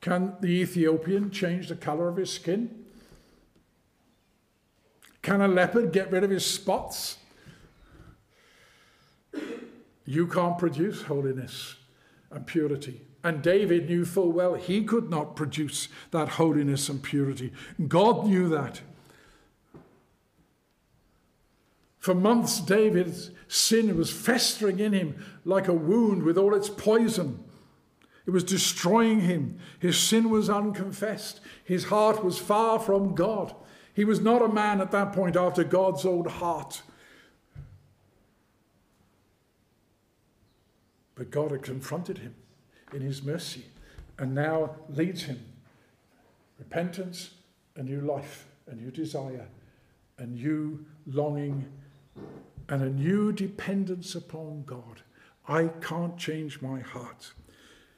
Can 0.00 0.34
the 0.40 0.48
Ethiopian 0.48 1.30
change 1.30 1.68
the 1.68 1.76
color 1.76 2.08
of 2.08 2.16
his 2.16 2.32
skin? 2.32 2.84
Can 5.22 5.40
a 5.40 5.48
leopard 5.48 5.92
get 5.92 6.10
rid 6.10 6.24
of 6.24 6.30
his 6.30 6.44
spots? 6.44 7.18
You 10.04 10.26
can't 10.26 10.58
produce 10.58 11.02
holiness 11.02 11.76
and 12.30 12.46
purity. 12.46 13.00
And 13.22 13.42
David 13.42 13.88
knew 13.88 14.04
full 14.04 14.32
well 14.32 14.54
he 14.54 14.84
could 14.84 15.08
not 15.08 15.34
produce 15.34 15.88
that 16.10 16.30
holiness 16.30 16.90
and 16.90 17.02
purity. 17.02 17.52
God 17.88 18.26
knew 18.26 18.50
that. 18.50 18.82
For 22.04 22.14
months, 22.14 22.60
David's 22.60 23.30
sin 23.48 23.96
was 23.96 24.10
festering 24.10 24.78
in 24.78 24.92
him 24.92 25.24
like 25.46 25.68
a 25.68 25.72
wound 25.72 26.22
with 26.22 26.36
all 26.36 26.54
its 26.54 26.68
poison. 26.68 27.42
It 28.26 28.30
was 28.30 28.44
destroying 28.44 29.20
him. 29.20 29.58
His 29.78 29.96
sin 29.96 30.28
was 30.28 30.50
unconfessed. 30.50 31.40
His 31.64 31.84
heart 31.84 32.22
was 32.22 32.38
far 32.38 32.78
from 32.78 33.14
God. 33.14 33.54
He 33.94 34.04
was 34.04 34.20
not 34.20 34.42
a 34.42 34.52
man 34.52 34.82
at 34.82 34.90
that 34.90 35.14
point 35.14 35.34
after 35.34 35.64
God's 35.64 36.04
own 36.04 36.26
heart. 36.26 36.82
But 41.14 41.30
God 41.30 41.52
had 41.52 41.62
confronted 41.62 42.18
him 42.18 42.34
in 42.92 43.00
his 43.00 43.22
mercy 43.22 43.64
and 44.18 44.34
now 44.34 44.76
leads 44.90 45.22
him. 45.22 45.42
Repentance, 46.58 47.30
a 47.76 47.82
new 47.82 48.02
life, 48.02 48.46
a 48.66 48.74
new 48.74 48.90
desire, 48.90 49.48
a 50.18 50.26
new 50.26 50.84
longing, 51.06 51.72
and 52.68 52.82
a 52.82 52.90
new 52.90 53.32
dependence 53.32 54.14
upon 54.14 54.64
God. 54.64 55.02
I 55.46 55.68
can't 55.80 56.16
change 56.16 56.62
my 56.62 56.80
heart. 56.80 57.32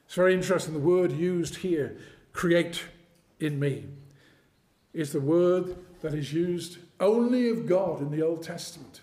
It's 0.07 0.15
very 0.15 0.35
interesting. 0.35 0.75
The 0.75 0.81
word 0.81 1.13
used 1.13 1.57
here, 1.57 1.97
create 2.33 2.85
in 3.39 3.59
me, 3.59 3.87
is 4.93 5.13
the 5.13 5.21
word 5.21 5.77
that 6.01 6.15
is 6.15 6.33
used 6.33 6.79
only 6.99 7.49
of 7.49 7.67
God 7.67 8.01
in 8.01 8.11
the 8.11 8.23
Old 8.23 8.43
Testament, 8.43 9.03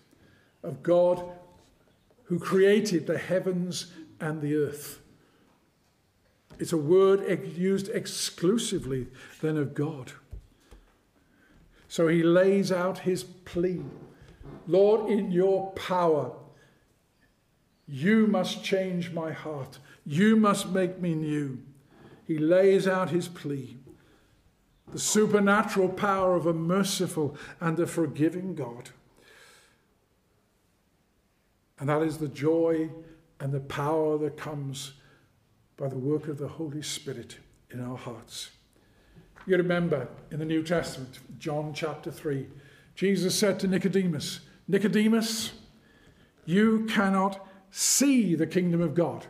of 0.63 0.82
God 0.84 1.23
who 2.26 2.39
created 2.39 3.06
the 3.06 3.17
heavens 3.17 3.91
and 4.19 4.41
the 4.41 4.56
earth. 4.56 4.99
It's 6.60 6.73
a 6.73 6.78
word 6.78 7.21
used 7.58 7.89
exclusively 7.89 9.08
then 9.41 9.58
of 9.58 9.73
God. 9.73 10.13
So 11.88 12.08
he 12.08 12.23
lays 12.23 12.71
out 12.71 12.99
his 12.99 13.23
plea 13.23 13.84
Lord, 14.68 15.10
in 15.10 15.32
your 15.32 15.72
power, 15.72 16.32
you 17.88 18.28
must 18.28 18.64
change 18.64 19.12
my 19.12 19.32
heart. 19.32 19.80
You 20.06 20.36
must 20.36 20.70
make 20.70 21.00
me 21.00 21.16
new. 21.16 21.60
He 22.26 22.38
lays 22.38 22.88
out 22.88 23.10
his 23.10 23.28
plea. 23.28 23.78
The 24.92 25.00
supernatural 25.00 25.90
power 25.90 26.36
of 26.36 26.46
a 26.46 26.54
merciful 26.54 27.38
and 27.60 27.80
a 27.80 27.88
forgiving 27.88 28.56
God. 28.56 28.90
And 31.80 31.90
that 31.90 32.02
is 32.02 32.18
the 32.18 32.28
joy 32.28 32.90
and 33.40 33.52
the 33.52 33.60
power 33.60 34.18
that 34.20 34.38
comes 34.38 34.94
by 35.76 35.90
the 35.90 35.98
work 35.98 36.28
of 36.28 36.38
the 36.38 36.48
Holy 36.48 36.82
Spirit 36.82 37.38
in 37.72 37.82
our 37.82 37.98
hearts. 37.98 38.52
You 39.46 39.58
remember 39.58 40.08
in 40.32 40.40
the 40.40 40.46
New 40.46 40.64
Testament, 40.64 41.20
John 41.40 41.74
chapter 41.74 42.12
3, 42.12 42.48
Jesus 42.96 43.38
said 43.38 43.60
to 43.60 43.68
Nicodemus, 43.68 44.42
Nicodemus, 44.68 45.54
you 46.46 46.86
cannot 46.86 47.46
see 47.72 48.36
the 48.36 48.48
kingdom 48.48 48.82
of 48.82 48.94
God. 48.94 49.26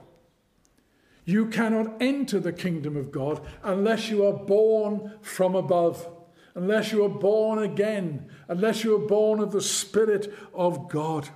You 1.25 1.47
cannot 1.47 2.01
enter 2.01 2.39
the 2.39 2.51
kingdom 2.51 2.97
of 2.97 3.11
God 3.11 3.41
unless 3.63 4.09
you 4.09 4.25
are 4.25 4.33
born 4.33 5.13
from 5.21 5.55
above, 5.55 6.07
unless 6.53 6.91
you 6.91 7.05
are 7.05 7.09
born 7.09 7.59
again, 7.59 8.29
unless 8.49 8.83
you 8.83 8.95
are 8.95 9.07
born 9.07 9.39
of 9.39 9.51
the 9.51 9.61
Spirit 9.61 10.33
of 10.53 10.89
God. 10.89 11.29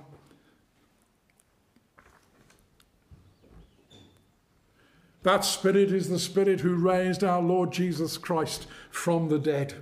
That 5.22 5.44
Spirit 5.44 5.92
is 5.92 6.08
the 6.08 6.18
Spirit 6.18 6.60
who 6.60 6.74
raised 6.74 7.24
our 7.24 7.42
Lord 7.42 7.72
Jesus 7.72 8.18
Christ 8.18 8.66
from 8.90 9.28
the 9.28 9.38
dead. 9.38 9.74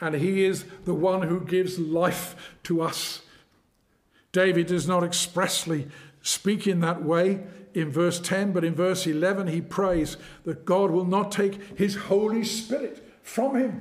And 0.00 0.14
He 0.14 0.44
is 0.44 0.64
the 0.84 0.94
one 0.94 1.22
who 1.22 1.40
gives 1.40 1.78
life 1.78 2.54
to 2.64 2.82
us. 2.82 3.22
David 4.32 4.66
does 4.66 4.86
not 4.86 5.02
expressly 5.02 5.88
speak 6.20 6.66
in 6.66 6.80
that 6.80 7.02
way 7.02 7.40
in 7.76 7.90
verse 7.90 8.18
10, 8.18 8.52
but 8.52 8.64
in 8.64 8.74
verse 8.74 9.06
11, 9.06 9.48
he 9.48 9.60
prays 9.60 10.16
that 10.44 10.64
God 10.64 10.90
will 10.90 11.04
not 11.04 11.30
take 11.30 11.78
his 11.78 11.94
Holy 11.94 12.42
Spirit 12.42 13.06
from 13.22 13.54
him. 13.54 13.80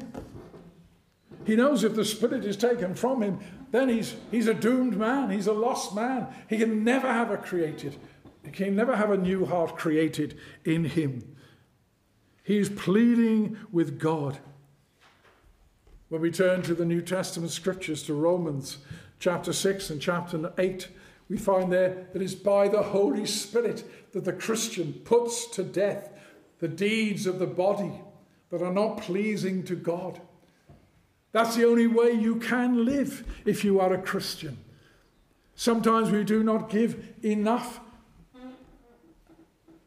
He 1.45 1.55
knows 1.55 1.83
if 1.83 1.95
the 1.95 2.03
Spirit 2.03 2.43
is 2.43 2.57
taken 2.57 2.93
from 2.93 3.21
him, 3.21 3.39
then 3.71 3.87
he's, 3.87 4.15
he's 4.31 4.47
a 4.47 4.53
doomed 4.53 4.97
man. 4.97 5.29
He's 5.29 5.47
a 5.47 5.53
lost 5.53 5.95
man. 5.95 6.27
He 6.49 6.57
can 6.57 6.83
never 6.83 7.11
have 7.11 7.31
a 7.31 7.37
created, 7.37 7.95
he 8.43 8.51
can 8.51 8.75
never 8.75 8.95
have 8.95 9.11
a 9.11 9.17
new 9.17 9.45
heart 9.45 9.77
created 9.77 10.37
in 10.63 10.85
him. 10.85 11.35
He's 12.43 12.69
pleading 12.69 13.57
with 13.71 13.97
God. 13.99 14.39
When 16.09 16.21
we 16.21 16.29
turn 16.29 16.61
to 16.63 16.75
the 16.75 16.85
New 16.85 17.01
Testament 17.01 17.51
scriptures, 17.51 18.03
to 18.03 18.13
Romans 18.13 18.77
chapter 19.19 19.51
6 19.51 19.89
and 19.89 19.99
chapter 19.99 20.53
8, 20.57 20.87
we 21.29 21.37
find 21.37 21.71
there 21.71 22.05
that 22.13 22.21
it's 22.21 22.35
by 22.35 22.67
the 22.67 22.83
Holy 22.83 23.25
Spirit 23.25 23.83
that 24.11 24.23
the 24.23 24.33
Christian 24.33 24.93
puts 25.03 25.47
to 25.47 25.63
death 25.63 26.09
the 26.59 26.67
deeds 26.67 27.25
of 27.25 27.39
the 27.39 27.47
body 27.47 27.91
that 28.51 28.61
are 28.61 28.73
not 28.73 29.01
pleasing 29.01 29.63
to 29.63 29.75
God. 29.75 30.21
That's 31.31 31.55
the 31.55 31.67
only 31.67 31.87
way 31.87 32.11
you 32.11 32.35
can 32.35 32.85
live 32.85 33.25
if 33.43 33.65
you 33.65 33.79
are 33.79 33.93
a 33.93 34.01
Christian. 34.01 34.57
Sometimes 35.55 36.11
we 36.11 36.23
do 36.23 36.43
not 36.43 36.69
give 36.69 37.15
enough 37.23 37.79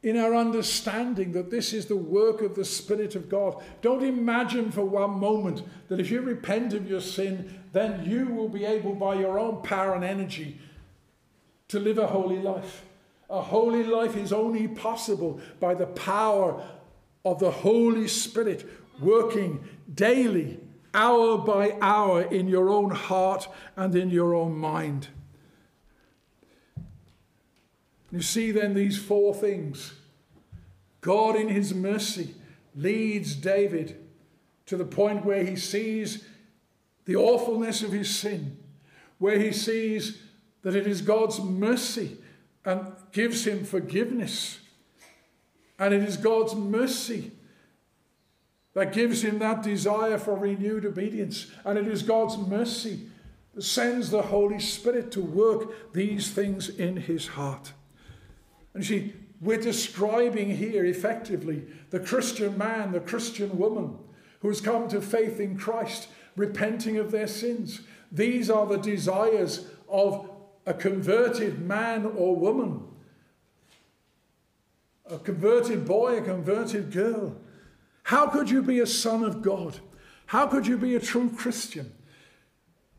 in 0.09 0.17
our 0.17 0.35
understanding 0.35 1.33
that 1.33 1.51
this 1.51 1.75
is 1.75 1.85
the 1.85 1.97
work 1.97 2.41
of 2.41 2.55
the 2.55 2.65
Spirit 2.65 3.15
of 3.15 3.29
God. 3.29 3.63
Don't 3.83 4.03
imagine 4.03 4.71
for 4.71 4.83
one 4.83 5.11
moment 5.11 5.63
that 5.89 6.01
if 6.01 6.11
you 6.11 6.23
repent 6.23 6.73
of 6.73 6.89
your 6.89 7.03
sin, 7.03 7.61
then 7.75 8.03
you 8.09 8.27
will 8.27 8.49
be 8.49 8.65
able, 8.65 8.95
by 8.95 9.15
your 9.15 9.39
own 9.39 9.61
power 9.63 9.95
and 9.95 10.05
energy, 10.05 10.59
to 11.69 11.79
live 11.79 11.99
a 11.99 12.07
holy 12.07 12.39
life. 12.39 12.87
A 13.29 13.43
holy 13.43 13.85
life 13.85 14.17
is 14.17 14.33
only 14.33 14.67
possible 14.67 15.41
by 15.61 15.75
the 15.75 15.87
power 15.87 16.67
of 17.27 17.39
the 17.39 17.51
Holy 17.51 18.09
Spirit 18.09 18.67
working 19.01 19.63
daily, 19.95 20.59
hour 20.95 21.37
by 21.37 21.77
hour, 21.83 22.23
in 22.23 22.49
your 22.49 22.71
own 22.71 22.91
heart 22.91 23.47
and 23.77 23.95
in 23.95 24.09
your 24.09 24.35
own 24.35 24.57
mind. 24.57 25.09
You 28.11 28.23
see, 28.23 28.53
then, 28.53 28.73
these 28.73 28.97
four 28.97 29.35
things. 29.35 29.93
God, 31.01 31.37
in 31.37 31.49
his 31.49 31.75
mercy, 31.75 32.35
leads 32.75 33.35
David 33.35 33.97
to 34.67 34.77
the 34.77 34.85
point 34.85 35.25
where 35.25 35.45
he 35.45 35.57
sees 35.57 36.25
the 37.05 37.17
awfulness 37.17 37.83
of 37.83 37.93
his 37.93 38.15
sin, 38.15 38.59
where 39.19 39.39
he 39.39 39.53
sees 39.53 40.21
that 40.63 40.77
it 40.77 40.87
is 40.87 41.01
God's 41.01 41.41
mercy 41.41 42.19
and 42.65 42.93
gives 43.13 43.47
him 43.47 43.65
forgiveness. 43.65 44.61
And 45.79 45.95
it 45.95 46.03
is 46.03 46.17
God's 46.17 46.55
mercy 46.55 47.33
that 48.75 48.93
gives 48.93 49.23
him 49.23 49.39
that 49.39 49.63
desire 49.63 50.19
for 50.19 50.37
renewed 50.37 50.85
obedience. 50.85 51.51
And 51.65 51.79
it 51.79 51.89
is 51.89 52.03
God's 52.03 52.37
mercy 52.37 53.07
that 53.55 53.63
sends 53.63 54.11
the 54.11 54.23
Holy 54.23 54.61
Spirit 54.61 55.11
to 55.13 55.23
work 55.23 55.93
these 55.93 56.31
things 56.31 56.69
in 56.69 56.97
his 56.97 57.29
heart. 57.29 57.73
And 58.75 58.85
see, 58.85 59.15
we're 59.41 59.61
describing 59.61 60.57
here 60.57 60.85
effectively 60.85 61.65
the 61.91 62.01
Christian 62.01 62.59
man, 62.59 62.93
the 62.93 63.01
Christian 63.01 63.57
woman 63.59 63.99
who 64.41 64.49
has 64.49 64.61
come 64.61 64.89
to 64.89 65.01
faith 65.01 65.41
in 65.41 65.57
Christ, 65.57 66.09
repenting 66.37 66.97
of 66.97 67.11
their 67.11 67.27
sins. 67.27 67.81
These 68.11 68.51
are 68.51 68.67
the 68.67 68.79
desires 68.79 69.67
of 69.89 70.31
a 70.67 70.75
converted 70.75 71.61
man 71.61 72.07
or 72.17 72.37
woman, 72.37 72.83
a 75.07 75.19
converted 75.19 75.87
boy, 75.87 76.19
a 76.19 76.23
converted 76.23 76.93
girl. 76.93 77.37
How 78.05 78.27
could 78.27 78.51
you 78.51 78.63
be 78.63 78.81
a 78.81 78.87
son 78.87 79.23
of 79.23 79.43
God? 79.43 79.79
How 80.27 80.47
could 80.47 80.67
you 80.67 80.77
be 80.77 80.95
a 80.95 81.01
true 81.01 81.31
Christian? 81.31 81.93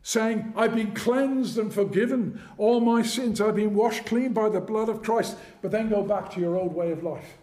Saying, 0.09 0.53
I've 0.55 0.73
been 0.73 0.95
cleansed 0.95 1.59
and 1.59 1.71
forgiven 1.71 2.41
all 2.57 2.79
my 2.79 3.03
sins, 3.03 3.39
I've 3.39 3.57
been 3.57 3.75
washed 3.75 4.07
clean 4.07 4.33
by 4.33 4.49
the 4.49 4.59
blood 4.59 4.89
of 4.89 5.03
Christ, 5.03 5.37
but 5.61 5.69
then 5.69 5.87
go 5.87 6.01
back 6.01 6.31
to 6.31 6.39
your 6.39 6.57
old 6.57 6.73
way 6.73 6.91
of 6.91 7.03
life. 7.03 7.37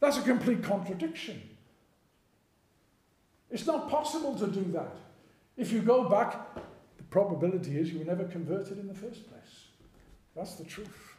That's 0.00 0.18
a 0.18 0.20
complete 0.20 0.62
contradiction. 0.62 1.40
It's 3.50 3.66
not 3.66 3.88
possible 3.88 4.38
to 4.38 4.46
do 4.46 4.70
that. 4.72 4.94
If 5.56 5.72
you 5.72 5.80
go 5.80 6.10
back, 6.10 6.54
the 6.98 7.04
probability 7.04 7.78
is 7.78 7.90
you 7.90 8.00
were 8.00 8.04
never 8.04 8.24
converted 8.24 8.78
in 8.78 8.86
the 8.86 8.92
first 8.92 9.26
place. 9.30 9.68
That's 10.36 10.56
the 10.56 10.64
truth. 10.64 11.16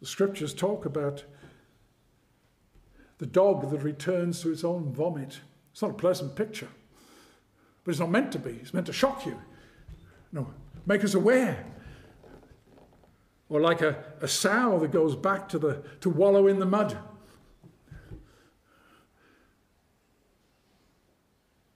The 0.00 0.06
scriptures 0.06 0.52
talk 0.52 0.86
about 0.86 1.22
the 3.24 3.30
dog 3.30 3.70
that 3.70 3.82
returns 3.82 4.42
to 4.42 4.52
its 4.52 4.64
own 4.64 4.92
vomit. 4.92 5.40
It's 5.72 5.80
not 5.80 5.92
a 5.92 5.94
pleasant 5.94 6.36
picture, 6.36 6.68
but 7.82 7.90
it's 7.90 7.98
not 7.98 8.10
meant 8.10 8.30
to 8.32 8.38
be. 8.38 8.50
It's 8.50 8.74
meant 8.74 8.84
to 8.84 8.92
shock 8.92 9.24
you, 9.24 9.40
no, 10.30 10.52
make 10.84 11.02
us 11.02 11.14
aware. 11.14 11.64
Or 13.48 13.62
like 13.62 13.80
a, 13.80 14.04
a 14.20 14.28
sow 14.28 14.78
that 14.80 14.90
goes 14.90 15.16
back 15.16 15.48
to, 15.48 15.58
the, 15.58 15.82
to 16.02 16.10
wallow 16.10 16.48
in 16.48 16.58
the 16.58 16.66
mud. 16.66 16.98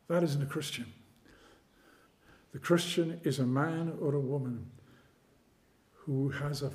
That 0.09 0.23
isn't 0.23 0.43
a 0.43 0.47
Christian. 0.47 0.93
The 2.53 2.59
Christian 2.59 3.23
is 3.25 3.39
a 3.39 3.47
man 3.47 3.97
or 4.03 4.15
a 4.15 4.21
woman 4.21 4.67
who 5.95 6.29
has 6.29 6.61
a, 6.61 6.73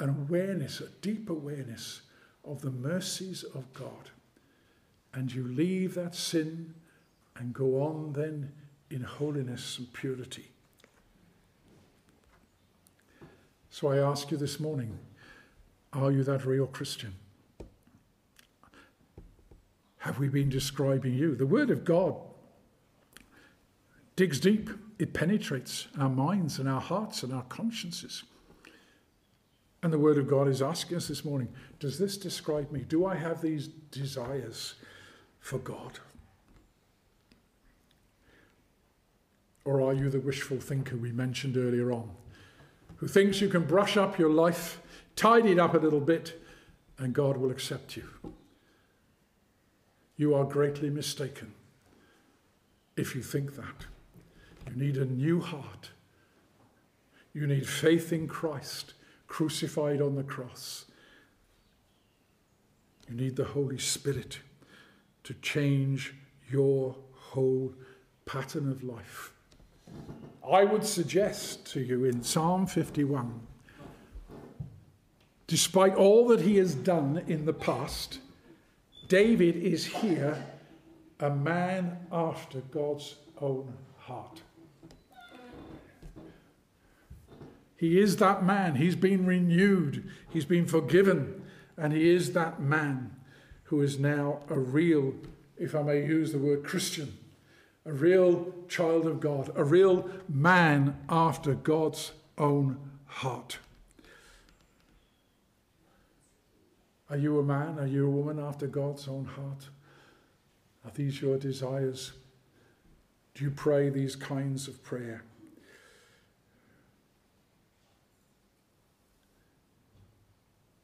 an 0.00 0.10
awareness, 0.10 0.82
a 0.82 0.90
deep 1.00 1.30
awareness 1.30 2.02
of 2.44 2.60
the 2.60 2.70
mercies 2.70 3.42
of 3.42 3.72
God. 3.72 4.10
And 5.14 5.32
you 5.32 5.46
leave 5.46 5.94
that 5.94 6.14
sin 6.14 6.74
and 7.36 7.52
go 7.52 7.82
on 7.82 8.12
then 8.14 8.52
in 8.90 9.02
holiness 9.02 9.78
and 9.78 9.92
purity. 9.92 10.50
So 13.70 13.88
I 13.88 13.98
ask 13.98 14.30
you 14.30 14.36
this 14.36 14.60
morning 14.60 14.98
are 15.92 16.10
you 16.10 16.24
that 16.24 16.46
real 16.46 16.66
Christian? 16.66 17.14
have 20.02 20.18
we 20.18 20.28
been 20.28 20.48
describing 20.48 21.14
you? 21.14 21.36
The 21.36 21.46
Word 21.46 21.70
of 21.70 21.84
God 21.84 22.16
digs 24.16 24.40
deep, 24.40 24.68
it 24.98 25.12
penetrates 25.12 25.86
our 25.96 26.08
minds 26.08 26.58
and 26.58 26.68
our 26.68 26.80
hearts 26.80 27.22
and 27.22 27.32
our 27.32 27.44
consciences. 27.44 28.24
And 29.82 29.92
the 29.92 29.98
Word 29.98 30.16
of 30.16 30.28
God 30.28 30.46
is 30.46 30.62
asking 30.62 30.96
us 30.96 31.08
this 31.08 31.24
morning 31.24 31.48
Does 31.80 31.98
this 31.98 32.16
describe 32.16 32.70
me? 32.70 32.80
Do 32.80 33.04
I 33.04 33.16
have 33.16 33.40
these 33.40 33.68
desires 33.68 34.74
for 35.40 35.58
God? 35.58 35.98
Or 39.64 39.80
are 39.80 39.92
you 39.92 40.10
the 40.10 40.20
wishful 40.20 40.58
thinker 40.58 40.96
we 40.96 41.12
mentioned 41.12 41.56
earlier 41.56 41.92
on, 41.92 42.10
who 42.96 43.06
thinks 43.06 43.40
you 43.40 43.48
can 43.48 43.64
brush 43.64 43.96
up 43.96 44.18
your 44.18 44.30
life, 44.30 44.80
tidy 45.14 45.52
it 45.52 45.58
up 45.58 45.74
a 45.74 45.78
little 45.78 46.00
bit, 46.00 46.40
and 46.98 47.12
God 47.12 47.36
will 47.36 47.50
accept 47.50 47.96
you? 47.96 48.04
You 50.16 50.34
are 50.34 50.44
greatly 50.44 50.90
mistaken 50.90 51.54
if 52.96 53.14
you 53.14 53.22
think 53.22 53.56
that. 53.56 53.86
You 54.68 54.76
need 54.76 54.96
a 54.96 55.04
new 55.04 55.40
heart. 55.40 55.90
You 57.32 57.46
need 57.46 57.68
faith 57.68 58.12
in 58.12 58.28
Christ 58.28 58.94
crucified 59.32 60.02
on 60.02 60.14
the 60.14 60.22
cross. 60.22 60.84
You 63.08 63.14
need 63.14 63.34
the 63.34 63.46
Holy 63.46 63.78
Spirit 63.78 64.40
to 65.24 65.32
change 65.32 66.14
your 66.50 66.94
whole 67.14 67.72
pattern 68.26 68.70
of 68.70 68.84
life. 68.84 69.32
I 70.46 70.64
would 70.64 70.84
suggest 70.84 71.64
to 71.72 71.80
you 71.80 72.04
in 72.04 72.22
Psalm 72.22 72.66
51, 72.66 73.40
despite 75.46 75.94
all 75.94 76.28
that 76.28 76.42
he 76.42 76.58
has 76.58 76.74
done 76.74 77.22
in 77.26 77.46
the 77.46 77.54
past, 77.54 78.18
David 79.08 79.56
is 79.56 79.86
here 79.86 80.44
a 81.20 81.30
man 81.30 81.96
after 82.12 82.60
God's 82.70 83.16
own 83.40 83.72
heart. 83.96 84.42
He 87.82 87.98
is 87.98 88.18
that 88.18 88.44
man. 88.44 88.76
He's 88.76 88.94
been 88.94 89.26
renewed, 89.26 90.08
he's 90.30 90.44
been 90.44 90.66
forgiven, 90.66 91.42
and 91.76 91.92
he 91.92 92.10
is 92.10 92.32
that 92.32 92.60
man 92.60 93.16
who 93.64 93.82
is 93.82 93.98
now 93.98 94.38
a 94.48 94.56
real, 94.56 95.14
if 95.58 95.74
I 95.74 95.82
may 95.82 96.06
use 96.06 96.30
the 96.30 96.38
word 96.38 96.62
Christian, 96.62 97.18
a 97.84 97.92
real 97.92 98.54
child 98.68 99.04
of 99.04 99.18
God, 99.18 99.50
a 99.56 99.64
real 99.64 100.08
man 100.28 100.96
after 101.08 101.54
God's 101.54 102.12
own 102.38 102.78
heart. 103.06 103.58
Are 107.10 107.16
you 107.16 107.40
a 107.40 107.42
man? 107.42 107.80
Are 107.80 107.86
you 107.88 108.06
a 108.06 108.10
woman 108.10 108.38
after 108.38 108.68
God's 108.68 109.08
own 109.08 109.24
heart? 109.24 109.70
Are 110.84 110.92
these 110.94 111.20
your 111.20 111.36
desires? 111.36 112.12
Do 113.34 113.42
you 113.42 113.50
pray 113.50 113.88
these 113.88 114.14
kinds 114.14 114.68
of 114.68 114.84
prayer? 114.84 115.24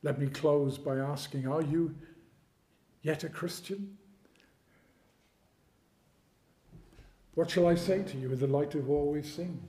Let 0.03 0.19
me 0.19 0.29
close 0.29 0.79
by 0.79 0.97
asking 0.99 1.47
Are 1.47 1.63
you 1.63 1.95
yet 3.03 3.25
a 3.25 3.29
Christian? 3.29 3.97
What 7.35 7.51
shall 7.51 7.69
I 7.69 7.77
say 7.77 8.03
to 8.03 8.17
you 8.17 8.33
in 8.33 8.39
the 8.39 8.47
light 8.49 8.75
of 8.75 8.91
all 8.91 9.13
we've 9.13 9.25
seen? 9.25 9.63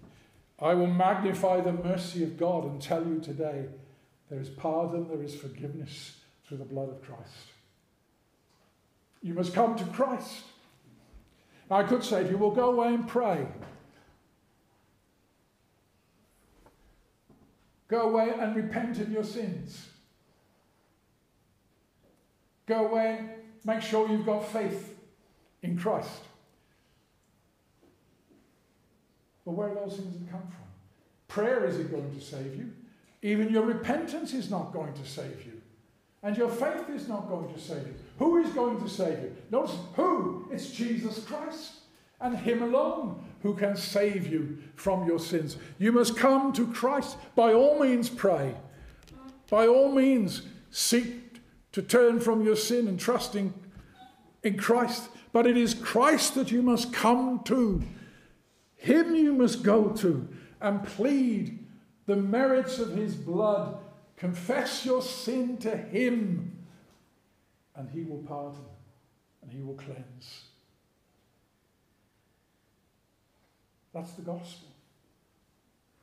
I 0.59 0.73
will 0.73 0.87
magnify 0.87 1.61
the 1.61 1.71
mercy 1.71 2.23
of 2.23 2.37
God 2.37 2.65
and 2.65 2.81
tell 2.81 3.05
you 3.05 3.19
today 3.19 3.65
there 4.29 4.39
is 4.39 4.49
pardon, 4.49 5.07
there 5.07 5.23
is 5.23 5.35
forgiveness 5.35 6.17
through 6.45 6.57
the 6.57 6.65
blood 6.65 6.89
of 6.89 7.01
Christ. 7.01 7.53
You 9.21 9.33
must 9.33 9.53
come 9.53 9.75
to 9.75 9.85
Christ. 9.85 10.43
Now, 11.69 11.77
I 11.77 11.83
could 11.83 12.03
say 12.03 12.23
to 12.23 12.29
you, 12.29 12.37
well, 12.37 12.51
go 12.51 12.71
away 12.71 12.87
and 12.87 13.07
pray. 13.07 13.45
Go 17.87 18.01
away 18.09 18.33
and 18.39 18.55
repent 18.55 18.99
of 18.99 19.11
your 19.11 19.23
sins. 19.23 19.88
Go 22.69 22.85
away, 22.85 23.19
make 23.65 23.81
sure 23.81 24.07
you've 24.07 24.27
got 24.27 24.47
faith 24.47 24.95
in 25.63 25.75
Christ. 25.75 26.21
But 29.43 29.53
where 29.53 29.69
are 29.69 29.73
those 29.73 29.95
things 29.95 30.13
that 30.19 30.31
come 30.31 30.43
from? 30.43 30.67
Prayer 31.27 31.65
isn't 31.65 31.89
going 31.89 32.13
to 32.13 32.21
save 32.21 32.55
you. 32.55 32.71
Even 33.23 33.49
your 33.49 33.63
repentance 33.63 34.33
is 34.35 34.51
not 34.51 34.71
going 34.71 34.93
to 34.93 35.05
save 35.05 35.43
you. 35.47 35.59
And 36.21 36.37
your 36.37 36.49
faith 36.49 36.87
is 36.89 37.07
not 37.07 37.27
going 37.27 37.51
to 37.51 37.59
save 37.59 37.87
you. 37.87 37.95
Who 38.19 38.37
is 38.37 38.51
going 38.51 38.79
to 38.81 38.87
save 38.87 39.19
you? 39.19 39.35
Notice 39.49 39.75
who? 39.95 40.47
It's 40.51 40.69
Jesus 40.69 41.25
Christ 41.25 41.71
and 42.21 42.37
Him 42.37 42.61
alone 42.61 43.23
who 43.41 43.55
can 43.55 43.75
save 43.75 44.27
you 44.27 44.59
from 44.75 45.07
your 45.07 45.19
sins. 45.19 45.57
You 45.79 45.91
must 45.91 46.15
come 46.15 46.53
to 46.53 46.67
Christ. 46.67 47.17
By 47.35 47.53
all 47.53 47.79
means, 47.79 48.09
pray. 48.09 48.53
By 49.49 49.65
all 49.65 49.91
means, 49.91 50.43
seek 50.69 51.28
to 51.71 51.81
turn 51.81 52.19
from 52.19 52.43
your 52.43 52.55
sin 52.55 52.87
and 52.87 52.99
trusting 52.99 53.53
in 54.43 54.57
Christ. 54.57 55.09
But 55.31 55.45
it 55.45 55.57
is 55.57 55.73
Christ 55.73 56.35
that 56.35 56.51
you 56.51 56.61
must 56.61 56.91
come 56.91 57.41
to. 57.45 57.83
Him 58.75 59.15
you 59.15 59.33
must 59.33 59.63
go 59.63 59.89
to 59.89 60.27
and 60.61 60.83
plead 60.83 61.65
the 62.05 62.15
merits 62.15 62.79
of 62.79 62.95
his 62.95 63.15
blood. 63.15 63.77
Confess 64.17 64.85
your 64.85 65.01
sin 65.01 65.57
to 65.57 65.77
him, 65.77 66.65
and 67.75 67.89
he 67.89 68.03
will 68.03 68.23
pardon 68.27 68.65
and 69.41 69.51
he 69.51 69.61
will 69.61 69.75
cleanse. 69.75 70.43
That's 73.93 74.11
the 74.11 74.21
gospel. 74.21 74.67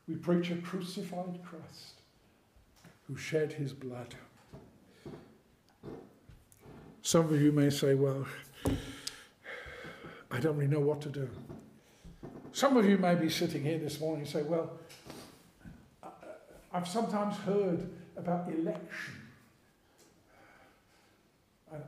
We 0.09 0.15
preach 0.15 0.51
a 0.51 0.57
crucified 0.57 1.41
Christ 1.45 2.01
who 3.07 3.17
shed 3.17 3.53
his 3.53 3.73
blood. 3.73 4.15
Some 7.07 7.33
of 7.33 7.41
you 7.41 7.53
may 7.53 7.71
say, 7.71 7.95
Well, 7.95 8.27
I 10.29 10.41
don't 10.41 10.57
really 10.57 10.67
know 10.67 10.81
what 10.81 11.01
to 11.03 11.09
do. 11.09 11.31
Some 12.51 12.77
of 12.77 12.85
you 12.85 12.99
may 12.99 13.15
be 13.15 13.31
sitting 13.31 13.63
here 13.63 13.79
this 13.79 14.01
morning 14.01 14.23
and 14.23 14.29
say, 14.29 14.43
Well, 14.43 14.73
I've 16.73 16.89
sometimes 16.89 17.37
heard 17.37 17.89
about 18.17 18.49
election. 18.49 19.15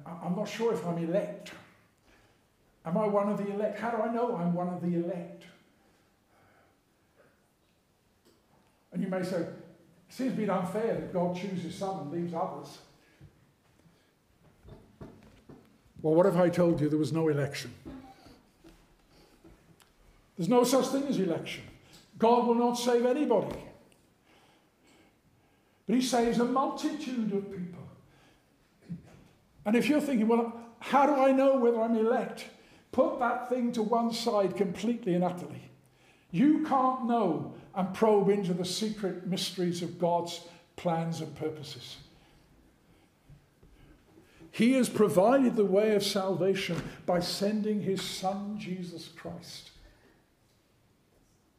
I'm 0.07 0.37
not 0.37 0.49
sure 0.49 0.73
if 0.73 0.87
I'm 0.87 0.99
elect. 0.99 1.51
Am 2.87 2.97
I 2.97 3.09
one 3.09 3.29
of 3.29 3.39
the 3.39 3.53
elect? 3.53 3.81
How 3.81 3.91
do 3.91 4.01
I 4.01 4.15
know 4.15 4.37
I'm 4.37 4.55
one 4.55 4.69
of 4.69 4.81
the 4.81 4.99
elect? 4.99 5.43
And 8.93 9.03
you 9.03 9.09
may 9.09 9.25
say, 9.25 9.39
it 9.39 9.57
seems 10.11 10.35
a 10.35 10.37
bit 10.37 10.49
unfair 10.49 10.95
that 10.95 11.13
God 11.13 11.37
chooses 11.37 11.75
some 11.75 12.03
and 12.03 12.13
leaves 12.13 12.35
others. 12.35 12.79
Well, 16.03 16.15
what 16.15 16.27
if 16.27 16.37
I 16.37 16.49
told 16.49 16.81
you 16.81 16.89
there 16.89 16.99
was 16.99 17.13
no 17.13 17.29
election? 17.29 17.73
There's 20.37 20.49
no 20.49 20.63
such 20.63 20.87
thing 20.89 21.05
as 21.05 21.19
election. 21.19 21.65
God 22.19 22.47
will 22.47 22.55
not 22.55 22.75
save 22.75 23.05
anybody. 23.05 23.59
But 25.87 25.97
he 25.97 26.03
saves 26.03 26.39
a 26.39 26.45
multitude 26.45 27.33
of 27.33 27.51
people. 27.51 27.89
And 29.65 29.75
if 29.75 29.89
you're 29.89 30.01
thinking, 30.01 30.29
well, 30.29 30.53
how 30.81 31.07
do 31.07 31.15
I 31.15 31.33
know 31.33 31.57
whether 31.57 31.81
I'm 31.81 31.97
elect? 31.97 32.47
Put 32.93 33.19
that 33.19 33.49
thing 33.49 33.73
to 33.73 33.83
one 33.83 34.13
side 34.13 34.57
completely 34.57 35.15
and 35.15 35.25
utterly. 35.25 35.63
You 36.31 36.65
can't 36.65 37.07
know 37.07 37.55
and 37.75 37.93
probe 37.95 38.29
into 38.29 38.55
the 38.55 38.65
secret 38.65 39.27
mysteries 39.27 39.83
of 39.83 39.99
God's 39.99 40.43
plans 40.77 41.21
and 41.21 41.35
purposes. 41.35 41.97
He 44.51 44.73
has 44.73 44.89
provided 44.89 45.57
the 45.57 45.65
way 45.65 45.95
of 45.95 46.03
salvation 46.03 46.83
by 47.07 47.21
sending 47.21 47.81
his 47.81 48.03
Son, 48.03 48.59
Jesus 48.59 49.09
Christ. 49.09 49.71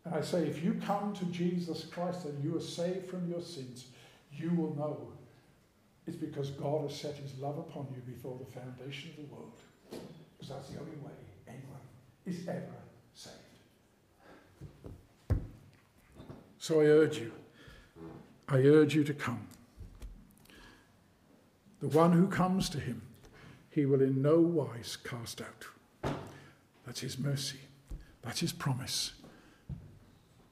And 0.05 0.15
I 0.15 0.21
say, 0.21 0.47
if 0.47 0.63
you 0.63 0.79
come 0.85 1.13
to 1.13 1.25
Jesus 1.25 1.85
Christ 1.85 2.25
and 2.25 2.43
you 2.43 2.57
are 2.57 2.61
saved 2.61 3.09
from 3.09 3.29
your 3.29 3.41
sins, 3.41 3.85
you 4.33 4.49
will 4.51 4.75
know 4.75 4.97
it's 6.07 6.17
because 6.17 6.49
God 6.51 6.89
has 6.89 6.99
set 6.99 7.15
his 7.15 7.37
love 7.39 7.59
upon 7.59 7.87
you 7.93 8.01
before 8.11 8.39
the 8.39 8.59
foundation 8.59 9.11
of 9.11 9.17
the 9.17 9.35
world. 9.35 9.51
Because 9.91 10.49
that's 10.49 10.69
the 10.69 10.79
only 10.79 10.97
way 11.03 11.11
anyone 11.47 11.79
is 12.25 12.47
ever 12.47 12.65
saved. 13.13 13.35
So 16.57 16.81
I 16.81 16.85
urge 16.85 17.19
you, 17.19 17.31
I 18.47 18.57
urge 18.57 18.95
you 18.95 19.03
to 19.03 19.13
come. 19.13 19.47
The 21.81 21.87
one 21.87 22.11
who 22.11 22.27
comes 22.27 22.69
to 22.69 22.79
him, 22.79 23.01
he 23.69 23.85
will 23.85 24.01
in 24.01 24.21
no 24.21 24.39
wise 24.39 24.97
cast 25.03 25.41
out. 25.41 26.13
That's 26.85 26.99
his 26.99 27.17
mercy. 27.17 27.59
That's 28.21 28.41
his 28.41 28.51
promise. 28.51 29.13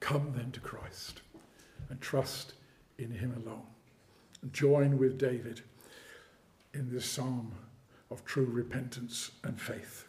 Come 0.00 0.32
then 0.34 0.52
to 0.52 0.60
Christ 0.60 1.20
and 1.90 2.00
trust 2.00 2.54
in 2.98 3.10
him 3.10 3.34
alone. 3.44 3.66
And 4.40 4.52
join 4.52 4.98
with 4.98 5.18
David 5.18 5.62
in 6.72 6.90
this 6.90 7.04
psalm 7.04 7.52
of 8.10 8.24
true 8.24 8.46
repentance 8.46 9.32
and 9.44 9.60
faith. 9.60 10.07